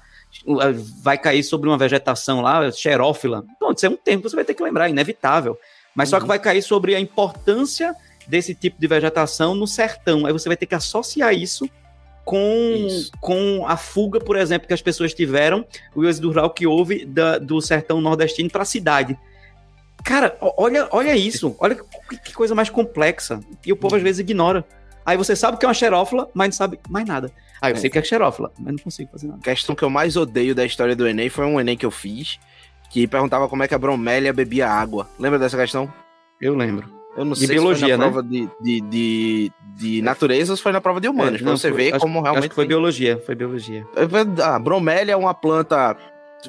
[1.03, 3.45] Vai cair sobre uma vegetação lá, xerófila.
[3.59, 5.59] Pronto, isso é um termo que você vai ter que lembrar, inevitável.
[5.95, 6.29] Mas só que uhum.
[6.29, 7.95] vai cair sobre a importância
[8.27, 10.27] desse tipo de vegetação no sertão.
[10.27, 11.69] Aí você vai ter que associar isso
[12.25, 12.87] com,
[13.21, 15.65] com a fuga, por exemplo, que as pessoas tiveram,
[15.95, 19.19] o êxodo rural que houve da, do sertão nordestino para a cidade.
[20.05, 23.41] Cara, olha, olha isso, olha que, que, coisa mais complexa.
[23.65, 24.65] E o povo às vezes ignora.
[25.05, 27.31] Aí você sabe que é uma xerófila, mas não sabe mais nada.
[27.61, 27.79] Aí eu é.
[27.79, 29.41] sei que é xerófila, mas não consigo fazer nada.
[29.41, 31.91] A questão que eu mais odeio da história do Enem foi um Enem que eu
[31.91, 32.39] fiz,
[32.91, 35.09] que perguntava como é que a bromélia bebia água.
[35.19, 35.93] Lembra dessa questão?
[36.41, 37.02] Eu lembro.
[37.17, 38.11] Eu não de sei biologia, se foi na né?
[38.11, 41.51] prova de, de, de, de natureza ou se foi na prova de humanos, é, pra
[41.51, 42.41] você foi, ver acho, como realmente.
[42.41, 43.87] Acho que foi biologia, foi biologia.
[44.43, 45.97] A bromélia é uma planta.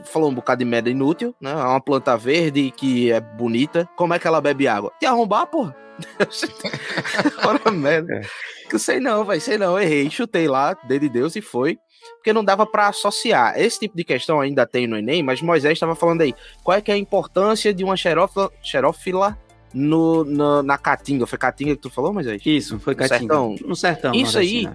[0.06, 1.52] Falou um bocado de merda inútil, né?
[1.52, 3.88] É uma planta verde que é bonita.
[3.96, 4.92] Como é que ela bebe água?
[5.00, 5.76] Te arrombar, porra?
[7.46, 8.16] Ora, merda.
[8.16, 8.78] É.
[8.80, 9.80] Sei não, vai, sei não.
[9.80, 11.78] Errei, chutei lá, dei de Deus e foi
[12.16, 13.60] porque não dava para associar.
[13.60, 16.34] Esse tipo de questão ainda tem no Enem, mas Moisés estava falando aí.
[16.64, 19.38] Qual é que é a importância de uma xerófila, xerófila
[19.74, 21.26] no, no, na Caatinga.
[21.26, 23.20] Foi Caatinga que tu falou, mas Isso, foi Caatinga.
[23.20, 23.56] Sertão.
[23.66, 24.14] No sertão.
[24.14, 24.70] Isso aí,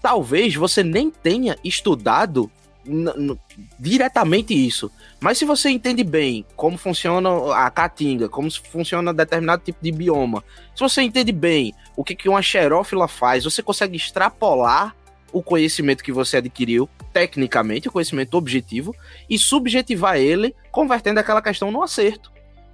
[0.00, 2.50] talvez você nem tenha estudado
[3.78, 4.90] diretamente isso.
[5.20, 10.42] Mas se você entende bem como funciona a caatinga, como funciona determinado tipo de bioma,
[10.74, 14.96] se você entende bem o que, que uma xerófila faz, você consegue extrapolar
[15.32, 18.94] o conhecimento que você adquiriu, tecnicamente, o conhecimento objetivo,
[19.30, 22.31] e subjetivar ele, convertendo aquela questão no acerto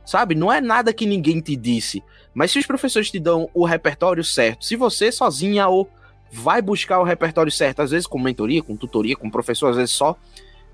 [0.09, 0.35] sabe?
[0.35, 2.03] Não é nada que ninguém te disse.
[2.33, 5.87] Mas se os professores te dão o repertório certo, se você sozinha ou
[6.33, 9.91] vai buscar o repertório certo, às vezes com mentoria, com tutoria, com professor, às vezes
[9.91, 10.17] só.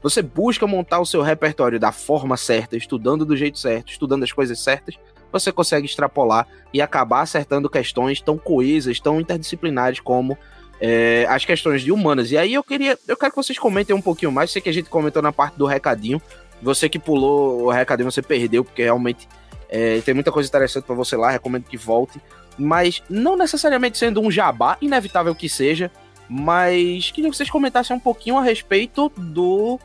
[0.05, 4.31] Você busca montar o seu repertório da forma certa, estudando do jeito certo, estudando as
[4.31, 4.95] coisas certas,
[5.33, 10.39] você consegue extrapolar e acabar acertando questões tão coesas, tão interdisciplinares como
[10.81, 12.31] é, as questões de humanas.
[12.31, 14.51] E aí eu queria, eu quero que vocês comentem um pouquinho mais.
[14.51, 16.23] Sei que a gente comentou na parte do recadinho.
[16.65, 19.29] Você que pulou o recadinho, você perdeu, porque realmente
[19.69, 21.31] é, tem muita coisa interessante para você lá.
[21.31, 22.19] Recomendo que volte.
[22.59, 25.91] Mas não necessariamente sendo um jabá, inevitável que seja.
[26.29, 29.79] Mas queria que vocês comentassem um pouquinho a respeito do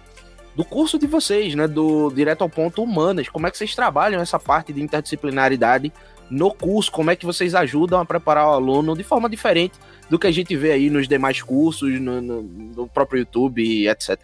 [0.55, 1.67] do curso de vocês, né?
[1.67, 3.29] Do Direto ao Ponto Humanas.
[3.29, 5.91] Como é que vocês trabalham essa parte de interdisciplinaridade
[6.29, 6.91] no curso?
[6.91, 10.31] Como é que vocês ajudam a preparar o aluno de forma diferente do que a
[10.31, 14.19] gente vê aí nos demais cursos, no, no, no próprio YouTube, etc.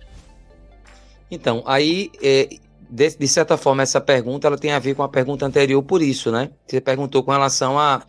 [1.29, 2.49] Então, aí, é,
[2.89, 6.01] de, de, certa forma, essa pergunta ela tem a ver com a pergunta anterior, por
[6.01, 6.51] isso, né?
[6.65, 8.03] Você perguntou com relação a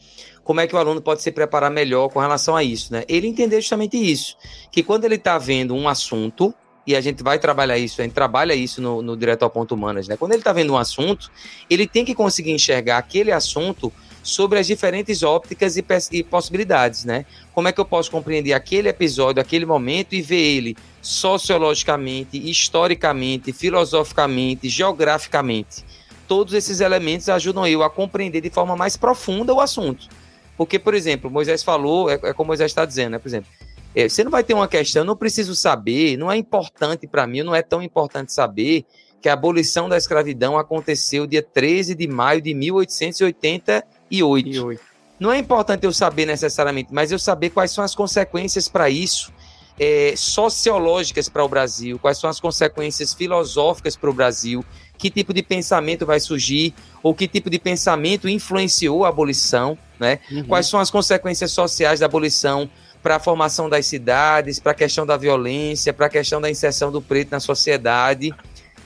[0.44, 3.04] como é que o aluno pode se preparar melhor com relação a isso, né?
[3.08, 4.36] Ele entender justamente isso,
[4.70, 6.54] que quando ele está vendo um assunto,
[6.86, 9.74] e a gente vai trabalhar isso, a gente trabalha isso no, no Direto ao Ponto
[9.74, 10.16] Humanas, né?
[10.16, 11.32] Quando ele está vendo um assunto,
[11.68, 13.92] ele tem que conseguir enxergar aquele assunto
[14.22, 17.26] sobre as diferentes ópticas e, e, possibilidades, né?
[17.52, 20.76] Como é que eu posso compreender aquele episódio, aquele momento e ver ele
[21.06, 25.84] sociologicamente, historicamente, filosoficamente, geograficamente.
[26.26, 30.08] Todos esses elementos ajudam eu a compreender de forma mais profunda o assunto.
[30.56, 33.20] Porque, por exemplo, Moisés falou, é, é como Moisés está dizendo, né?
[33.20, 33.48] Por exemplo,
[33.94, 37.24] é, você não vai ter uma questão, eu não preciso saber, não é importante para
[37.24, 38.84] mim, não é tão importante saber
[39.22, 44.80] que a abolição da escravidão aconteceu dia 13 de maio de 1888.
[45.20, 49.32] Não é importante eu saber necessariamente, mas eu saber quais são as consequências para isso,
[49.78, 54.64] é, sociológicas para o Brasil, quais são as consequências filosóficas para o Brasil,
[54.96, 60.18] que tipo de pensamento vai surgir, ou que tipo de pensamento influenciou a abolição, né?
[60.30, 60.44] Uhum.
[60.44, 62.68] Quais são as consequências sociais da abolição
[63.02, 66.90] para a formação das cidades, para a questão da violência, para a questão da inserção
[66.90, 68.34] do preto na sociedade.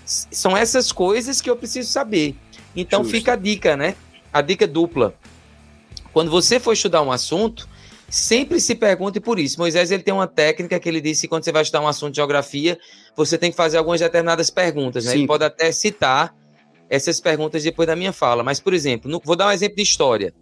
[0.05, 2.37] São essas coisas que eu preciso saber.
[2.77, 3.17] Então Justo.
[3.17, 3.95] fica a dica, né?
[4.33, 5.15] A dica dupla.
[6.13, 7.69] Quando você for estudar um assunto,
[8.11, 9.59] sempre se pergunte por isso.
[9.59, 12.13] Moisés ele tem uma técnica que ele disse que quando você vai estudar um assunto
[12.13, 12.79] de geografia,
[13.17, 15.05] você tem que fazer algumas determinadas perguntas.
[15.05, 15.15] Né?
[15.15, 16.35] Ele pode até citar
[16.89, 18.43] essas perguntas depois da minha fala.
[18.43, 20.35] Mas, por exemplo, no, vou dar um exemplo de história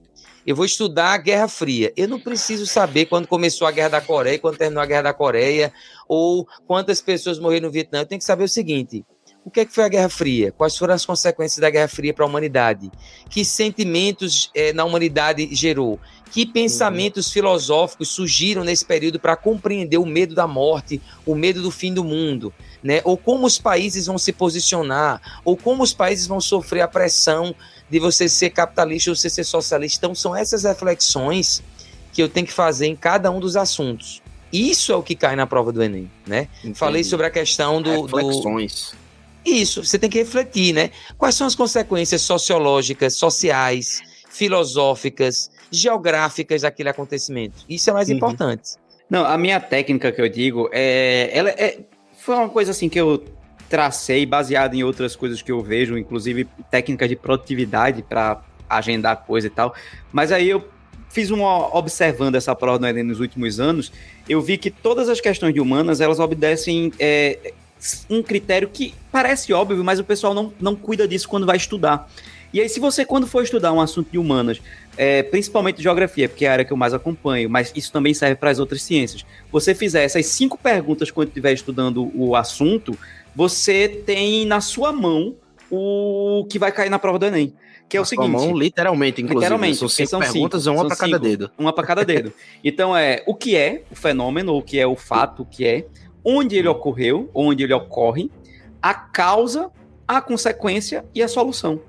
[0.49, 1.93] eu vou estudar a Guerra Fria.
[1.95, 5.13] Eu não preciso saber quando começou a Guerra da Coreia, quando terminou a Guerra da
[5.13, 5.71] Coreia,
[6.09, 7.99] ou quantas pessoas morreram no Vietnã.
[7.99, 9.05] Eu tenho que saber o seguinte:
[9.49, 10.53] o que, é que foi a Guerra Fria?
[10.53, 12.91] Quais foram as consequências da Guerra Fria para a humanidade?
[13.31, 15.99] Que sentimentos é, na humanidade gerou?
[16.31, 17.33] Que pensamentos uhum.
[17.33, 22.05] filosóficos surgiram nesse período para compreender o medo da morte, o medo do fim do
[22.05, 22.53] mundo?
[22.83, 23.01] Né?
[23.05, 25.41] Ou como os países vão se posicionar?
[25.47, 27.55] Ou como os países vão sofrer a pressão
[27.89, 30.05] de você ser capitalista ou você ser socialista.
[30.05, 31.63] Então, são essas reflexões
[32.13, 34.21] que eu tenho que fazer em cada um dos assuntos.
[34.53, 36.49] Isso é o que cai na prova do Enem, né?
[36.61, 36.79] Entendi.
[36.79, 38.03] Falei sobre a questão do.
[38.03, 38.91] Reflexões.
[38.93, 39.08] Do...
[39.49, 40.91] Isso, você tem que refletir, né?
[41.17, 47.65] Quais são as consequências sociológicas, sociais, filosóficas, geográficas daquele acontecimento?
[47.69, 48.17] Isso é mais uhum.
[48.17, 48.73] importante.
[49.09, 51.31] Não, a minha técnica que eu digo é.
[51.33, 51.79] Ela é.
[52.19, 53.25] Foi uma coisa assim que eu
[53.71, 59.47] tracei baseado em outras coisas que eu vejo, inclusive técnicas de produtividade para agendar coisa
[59.47, 59.75] e tal.
[60.13, 60.67] Mas aí eu
[61.09, 63.91] fiz uma observando essa prova do Enem nos últimos anos,
[64.29, 67.53] eu vi que todas as questões de humanas elas obedecem é,
[68.09, 72.11] um critério que parece óbvio, mas o pessoal não, não cuida disso quando vai estudar.
[72.53, 74.61] E aí, se você, quando for estudar um assunto de humanas,
[74.97, 78.37] é, principalmente geografia, porque é a área que eu mais acompanho, mas isso também serve
[78.37, 82.99] para as outras ciências, você fizer essas cinco perguntas quando estiver estudando o assunto,
[83.37, 85.37] você tem na sua mão
[85.71, 87.53] o que vai cair na prova do Enem.
[87.89, 88.29] Que é o seguinte.
[88.29, 89.41] Mão, literalmente, inclusive.
[89.41, 89.79] Literalmente.
[89.79, 91.51] São cinco são perguntas, cinco, uma para cada dedo.
[91.57, 92.33] Uma para cada dedo.
[92.63, 95.87] Então é o que é o fenômeno, o que é o fato, o que é,
[96.31, 98.31] onde ele ocorreu, onde ele ocorre,
[98.83, 99.71] a causa,
[100.07, 101.81] a consequência e a solução.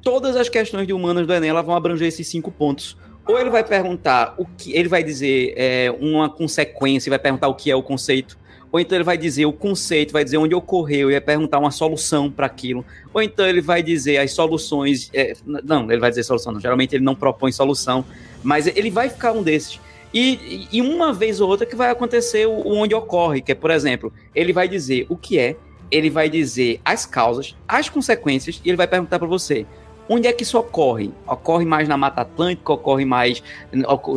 [0.00, 2.96] Todas as questões de humanas do Enem vão abranger esses cinco pontos.
[3.28, 7.54] Ou ele vai perguntar o que ele vai dizer é, uma consequência, vai perguntar o
[7.54, 8.38] que é o conceito
[8.70, 11.70] ou então ele vai dizer o conceito, vai dizer onde ocorreu e vai perguntar uma
[11.70, 15.10] solução para aquilo, ou então ele vai dizer as soluções.
[15.14, 16.60] É, não, ele vai dizer solução, não.
[16.60, 18.04] geralmente ele não propõe solução,
[18.42, 19.80] mas ele vai ficar um desses.
[20.18, 23.70] E, e uma vez ou outra que vai acontecer o, onde ocorre, que é, por
[23.70, 25.56] exemplo, ele vai dizer o que é,
[25.90, 29.66] ele vai dizer as causas, as consequências, e ele vai perguntar para você
[30.08, 31.12] Onde é que isso ocorre?
[31.26, 33.42] Ocorre mais na Mata Atlântica, ocorre mais.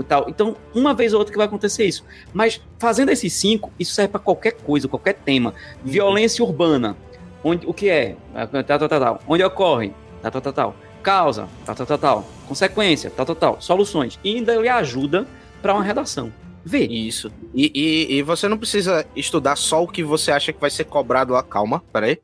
[0.07, 0.29] Tal.
[0.29, 2.05] Então, uma vez ou outra que vai acontecer isso.
[2.31, 5.53] Mas fazendo esses cinco, isso serve para qualquer coisa, qualquer tema.
[5.83, 6.95] Violência urbana.
[7.43, 8.15] Onde, o que é?
[8.51, 9.21] Tal, tal, tal, tal.
[9.27, 9.91] Onde ocorre?
[10.21, 10.75] Tal, tal, tal, tal.
[11.01, 11.47] Causa?
[11.65, 12.25] Tal, tal, tal, tal.
[12.47, 13.09] Consequência?
[13.09, 13.59] Tal, tal, tal.
[13.59, 14.19] Soluções.
[14.23, 15.25] E ainda ele ajuda
[15.61, 16.31] para uma redação.
[16.63, 16.85] vê.
[16.85, 17.31] Isso.
[17.53, 20.85] E, e, e você não precisa estudar só o que você acha que vai ser
[20.85, 21.43] cobrado lá.
[21.43, 22.19] Calma, peraí.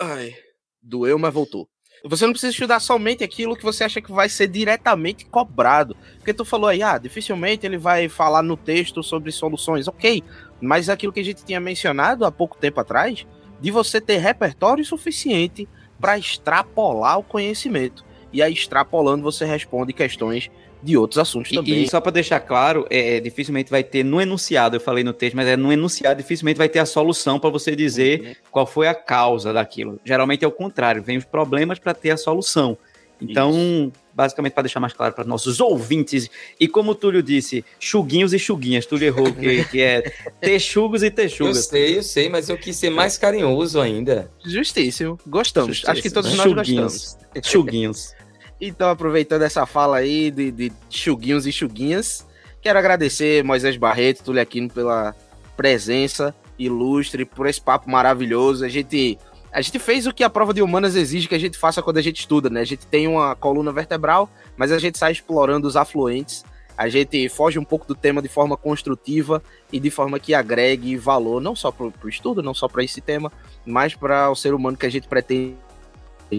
[0.00, 0.34] Ai,
[0.82, 1.68] doeu, mas voltou.
[2.06, 5.96] Você não precisa estudar somente aquilo que você acha que vai ser diretamente cobrado.
[6.16, 9.88] Porque tu falou aí, ah, dificilmente ele vai falar no texto sobre soluções.
[9.88, 10.22] Ok,
[10.60, 13.26] mas aquilo que a gente tinha mencionado há pouco tempo atrás,
[13.58, 15.66] de você ter repertório suficiente
[15.98, 18.04] para extrapolar o conhecimento.
[18.30, 20.50] E aí, extrapolando, você responde questões
[20.84, 21.82] de outros assuntos E, também.
[21.82, 25.34] e só para deixar claro, é, dificilmente vai ter no enunciado, eu falei no texto,
[25.34, 28.94] mas é no enunciado, dificilmente vai ter a solução para você dizer qual foi a
[28.94, 29.98] causa daquilo.
[30.04, 32.76] Geralmente é o contrário, vem os problemas para ter a solução.
[33.20, 36.28] Então, basicamente, para deixar mais claro para nossos ouvintes,
[36.60, 40.02] e como o Túlio disse, chuguinhos e chuguinhas, Túlio errou, que, que é
[40.40, 41.64] texugos e Eu texugas.
[41.66, 44.30] sei, eu sei, mas eu quis ser mais carinhoso ainda.
[44.44, 45.18] Justíssimo.
[45.26, 45.82] Gostamos.
[45.86, 46.36] Acho que Justíssimo, todos né?
[46.36, 46.92] nós Chuguinhos.
[46.92, 47.48] gostamos.
[47.48, 48.14] Chuguinhos.
[48.66, 52.26] Então, aproveitando essa fala aí de, de chuguinhos e chuguinhas,
[52.62, 55.14] quero agradecer Moisés Barreto, Túlio Aquino, pela
[55.54, 58.64] presença ilustre, por esse papo maravilhoso.
[58.64, 59.18] A gente,
[59.52, 61.98] a gente fez o que a prova de humanas exige que a gente faça quando
[61.98, 62.62] a gente estuda, né?
[62.62, 66.42] A gente tem uma coluna vertebral, mas a gente sai explorando os afluentes.
[66.74, 70.96] A gente foge um pouco do tema de forma construtiva e de forma que agregue
[70.96, 73.30] valor, não só para o estudo, não só para esse tema,
[73.66, 75.54] mas para o ser humano que a gente pretende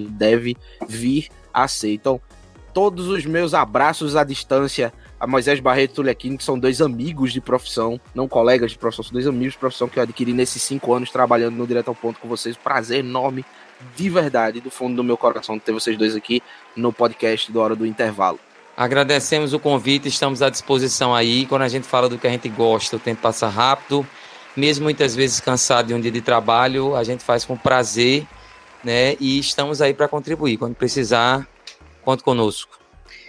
[0.09, 0.57] deve
[0.89, 1.93] vir a ser.
[1.93, 2.19] Então,
[2.73, 6.81] todos os meus abraços à distância a Moisés Barreto e Túlio Aquino, que são dois
[6.81, 10.33] amigos de profissão, não colegas de profissão, são dois amigos de profissão que eu adquiri
[10.33, 12.57] nesses cinco anos trabalhando no Direto ao Ponto com vocês.
[12.57, 13.45] Prazer enorme,
[13.95, 16.43] de verdade, do fundo do meu coração, ter vocês dois aqui
[16.75, 18.39] no podcast do Hora do Intervalo.
[18.75, 21.45] Agradecemos o convite, estamos à disposição aí.
[21.45, 24.05] Quando a gente fala do que a gente gosta, o tempo passa rápido.
[24.53, 28.27] Mesmo muitas vezes cansado de um dia de trabalho, a gente faz com prazer,
[28.85, 29.15] né?
[29.19, 30.57] E estamos aí para contribuir.
[30.57, 31.47] Quando precisar,
[32.03, 32.79] conte conosco.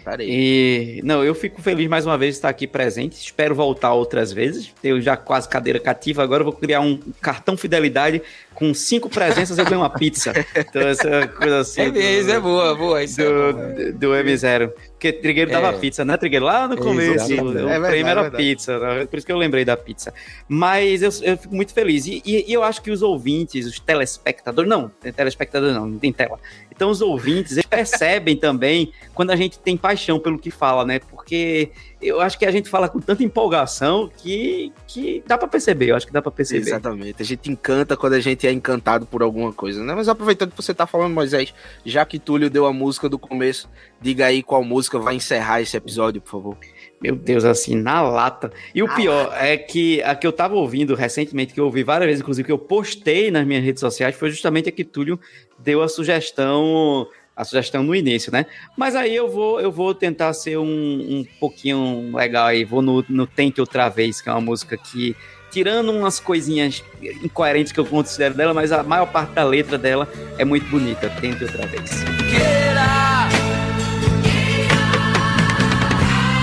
[0.05, 0.29] Peraí.
[0.29, 3.15] E não, eu fico feliz mais uma vez de estar aqui presente.
[3.15, 4.73] Espero voltar outras vezes.
[4.81, 6.23] Tenho já quase cadeira cativa.
[6.23, 8.23] Agora eu vou criar um cartão fidelidade
[8.57, 9.57] com cinco presenças.
[9.59, 10.33] Eu ganho uma pizza.
[10.57, 11.83] Então essa coisa assim.
[11.83, 13.03] É mesmo, é boa, boa.
[13.05, 13.53] Isso é boa.
[13.53, 14.73] do, do M0.
[14.93, 15.73] Porque Trigueiro dava É.
[15.79, 16.47] pizza, né, Trigueiro?
[16.47, 17.43] Lá no começo, Exatamente.
[17.43, 18.43] o É verdade, prêmio é era verdade.
[18.45, 19.07] pizza, né?
[19.07, 20.13] por isso que eu lembrei da pizza.
[20.49, 22.07] Mas eu, eu fico muito feliz.
[22.07, 26.13] E, e- e eu acho que os ouvintes, os telespectadores, não, telespectador não, não tem
[26.13, 26.39] tela.
[26.75, 30.99] Então os ouvintes, eles percebem também quando a gente tem paixão pelo que fala, né?
[31.27, 35.91] Porque eu acho que a gente fala com tanta empolgação que, que dá pra perceber,
[35.91, 36.61] eu acho que dá pra perceber.
[36.61, 37.21] Exatamente.
[37.21, 39.93] A gente encanta quando a gente é encantado por alguma coisa, né?
[39.93, 41.53] Mas aproveitando que você tá falando, Moisés,
[41.85, 43.69] já que Túlio deu a música do começo,
[44.01, 46.57] diga aí qual música vai encerrar esse episódio, por favor.
[47.01, 48.53] Meu Deus, assim, na lata.
[48.73, 52.07] E o pior é que a que eu tava ouvindo recentemente, que eu ouvi várias
[52.07, 55.19] vezes, inclusive, que eu postei nas minhas redes sociais, foi justamente a que Túlio
[55.59, 58.47] deu a sugestão, a sugestão no início, né?
[58.77, 63.05] Mas aí eu vou, eu vou tentar ser um, um pouquinho legal aí, vou no,
[63.09, 65.15] no Tente Outra Vez, que é uma música que,
[65.51, 66.83] tirando umas coisinhas
[67.23, 70.09] incoerentes que eu considero dela, mas a maior parte da letra dela
[70.39, 71.11] é muito bonita.
[71.21, 71.91] Tente Outra Vez.
[72.31, 72.87] queira.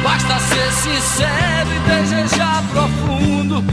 [0.03, 3.63] Basta ser sincero e desejar profundo.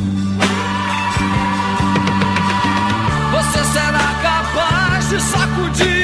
[3.30, 5.99] Você será capaz de sacudir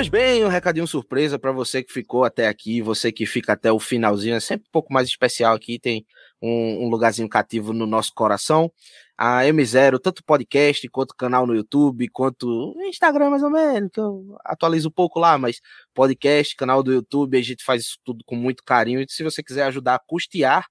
[0.00, 3.70] Pois bem, um recadinho surpresa para você que ficou até aqui, você que fica até
[3.70, 6.06] o finalzinho, é sempre um pouco mais especial aqui, tem
[6.40, 8.72] um, um lugarzinho cativo no nosso coração.
[9.14, 14.38] A M0, tanto podcast, quanto canal no YouTube, quanto Instagram mais ou menos, que eu
[14.42, 15.60] atualizo um pouco lá, mas
[15.92, 19.02] podcast, canal do YouTube, a gente faz isso tudo com muito carinho.
[19.02, 20.64] E se você quiser ajudar a custear,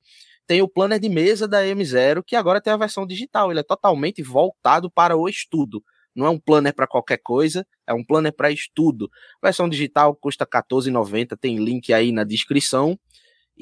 [0.48, 3.64] tem o planner de mesa da M0, que agora tem a versão digital, ele é
[3.64, 5.84] totalmente voltado para o estudo.
[6.16, 9.10] Não é um planner para qualquer coisa, é um planner para estudo.
[9.42, 13.00] Versão digital custa R$14,90, tem link aí na descrição.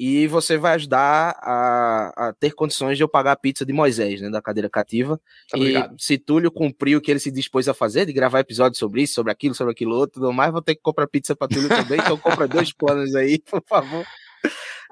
[0.00, 4.20] E você vai ajudar a, a ter condições de eu pagar a pizza de Moisés,
[4.20, 5.20] né, da cadeira cativa.
[5.52, 5.96] Obrigado.
[5.98, 9.02] E se Túlio cumpriu o que ele se dispôs a fazer, de gravar episódio sobre
[9.02, 11.68] isso, sobre aquilo, sobre aquilo outro, tudo mais, vou ter que comprar pizza para Túlio
[11.68, 11.98] também.
[11.98, 14.06] então compra dois planos aí, por favor.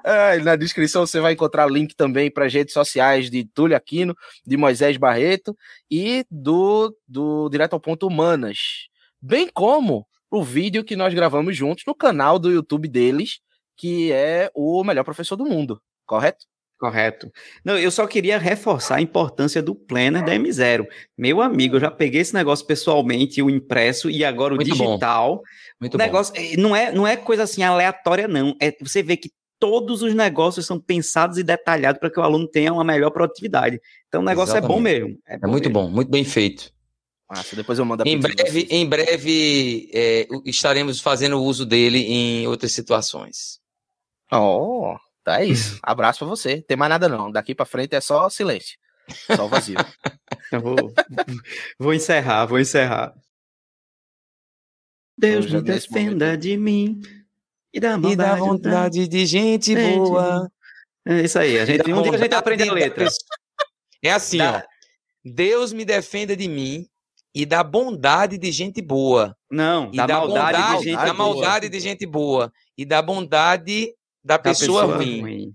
[0.05, 4.15] E na descrição você vai encontrar link também para as redes sociais de Túlio Aquino,
[4.45, 5.57] de Moisés Barreto
[5.89, 8.87] e do, do Direto ao Ponto Humanas.
[9.21, 13.39] Bem como o vídeo que nós gravamos juntos no canal do YouTube deles,
[13.75, 16.45] que é o melhor professor do mundo, correto?
[16.79, 17.31] Correto.
[17.65, 20.85] Não, eu só queria reforçar a importância do planner da M0.
[21.17, 25.41] Meu amigo, eu já peguei esse negócio pessoalmente, o impresso e agora o Muito digital.
[25.81, 26.03] Muito o bom.
[26.03, 28.55] negócio eh, não é, não é coisa assim aleatória, não.
[28.61, 32.47] É você vê que todos os negócios são pensados e detalhados para que o aluno
[32.47, 33.79] tenha uma melhor produtividade.
[34.07, 35.03] Então o negócio é bom Exatamente.
[35.03, 35.19] mesmo.
[35.27, 36.71] É muito bom, muito bem feito.
[37.29, 38.67] Massa, depois eu mando a Em breve, vocês.
[38.69, 43.59] em breve é, estaremos fazendo uso dele em outras situações.
[44.31, 45.77] Oh, tá isso.
[45.83, 46.61] Abraço pra você.
[46.61, 47.29] Tem mais nada não.
[47.31, 48.77] Daqui pra frente é só silêncio.
[49.35, 49.77] Só vazio.
[50.63, 50.93] Vou,
[51.77, 53.13] vou encerrar, vou encerrar.
[55.17, 57.01] Deus Eu já me defenda momento- de mim
[57.77, 58.15] e da E maldade.
[58.17, 60.49] dá vontade de gente Gente boa.
[61.05, 61.57] É isso aí.
[61.59, 63.05] A gente, dá um dia a gente vontade aprende a letra.
[63.05, 63.37] pessoa-
[64.03, 64.77] É assim, Dá- ó.
[65.23, 66.85] Deus me defenda de mim
[67.33, 69.35] e da bondade de gente boa.
[69.49, 71.13] Não, E da, da maldade, bondade, de gente da boa.
[71.13, 72.51] maldade de gente boa.
[72.77, 75.53] E da bondade da Da pessoa, ruim.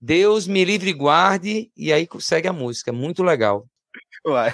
[0.00, 1.70] Deus me livre e guarde.
[1.76, 2.92] E aí segue a música.
[2.92, 3.66] Muito legal.
[4.26, 4.52] Uai.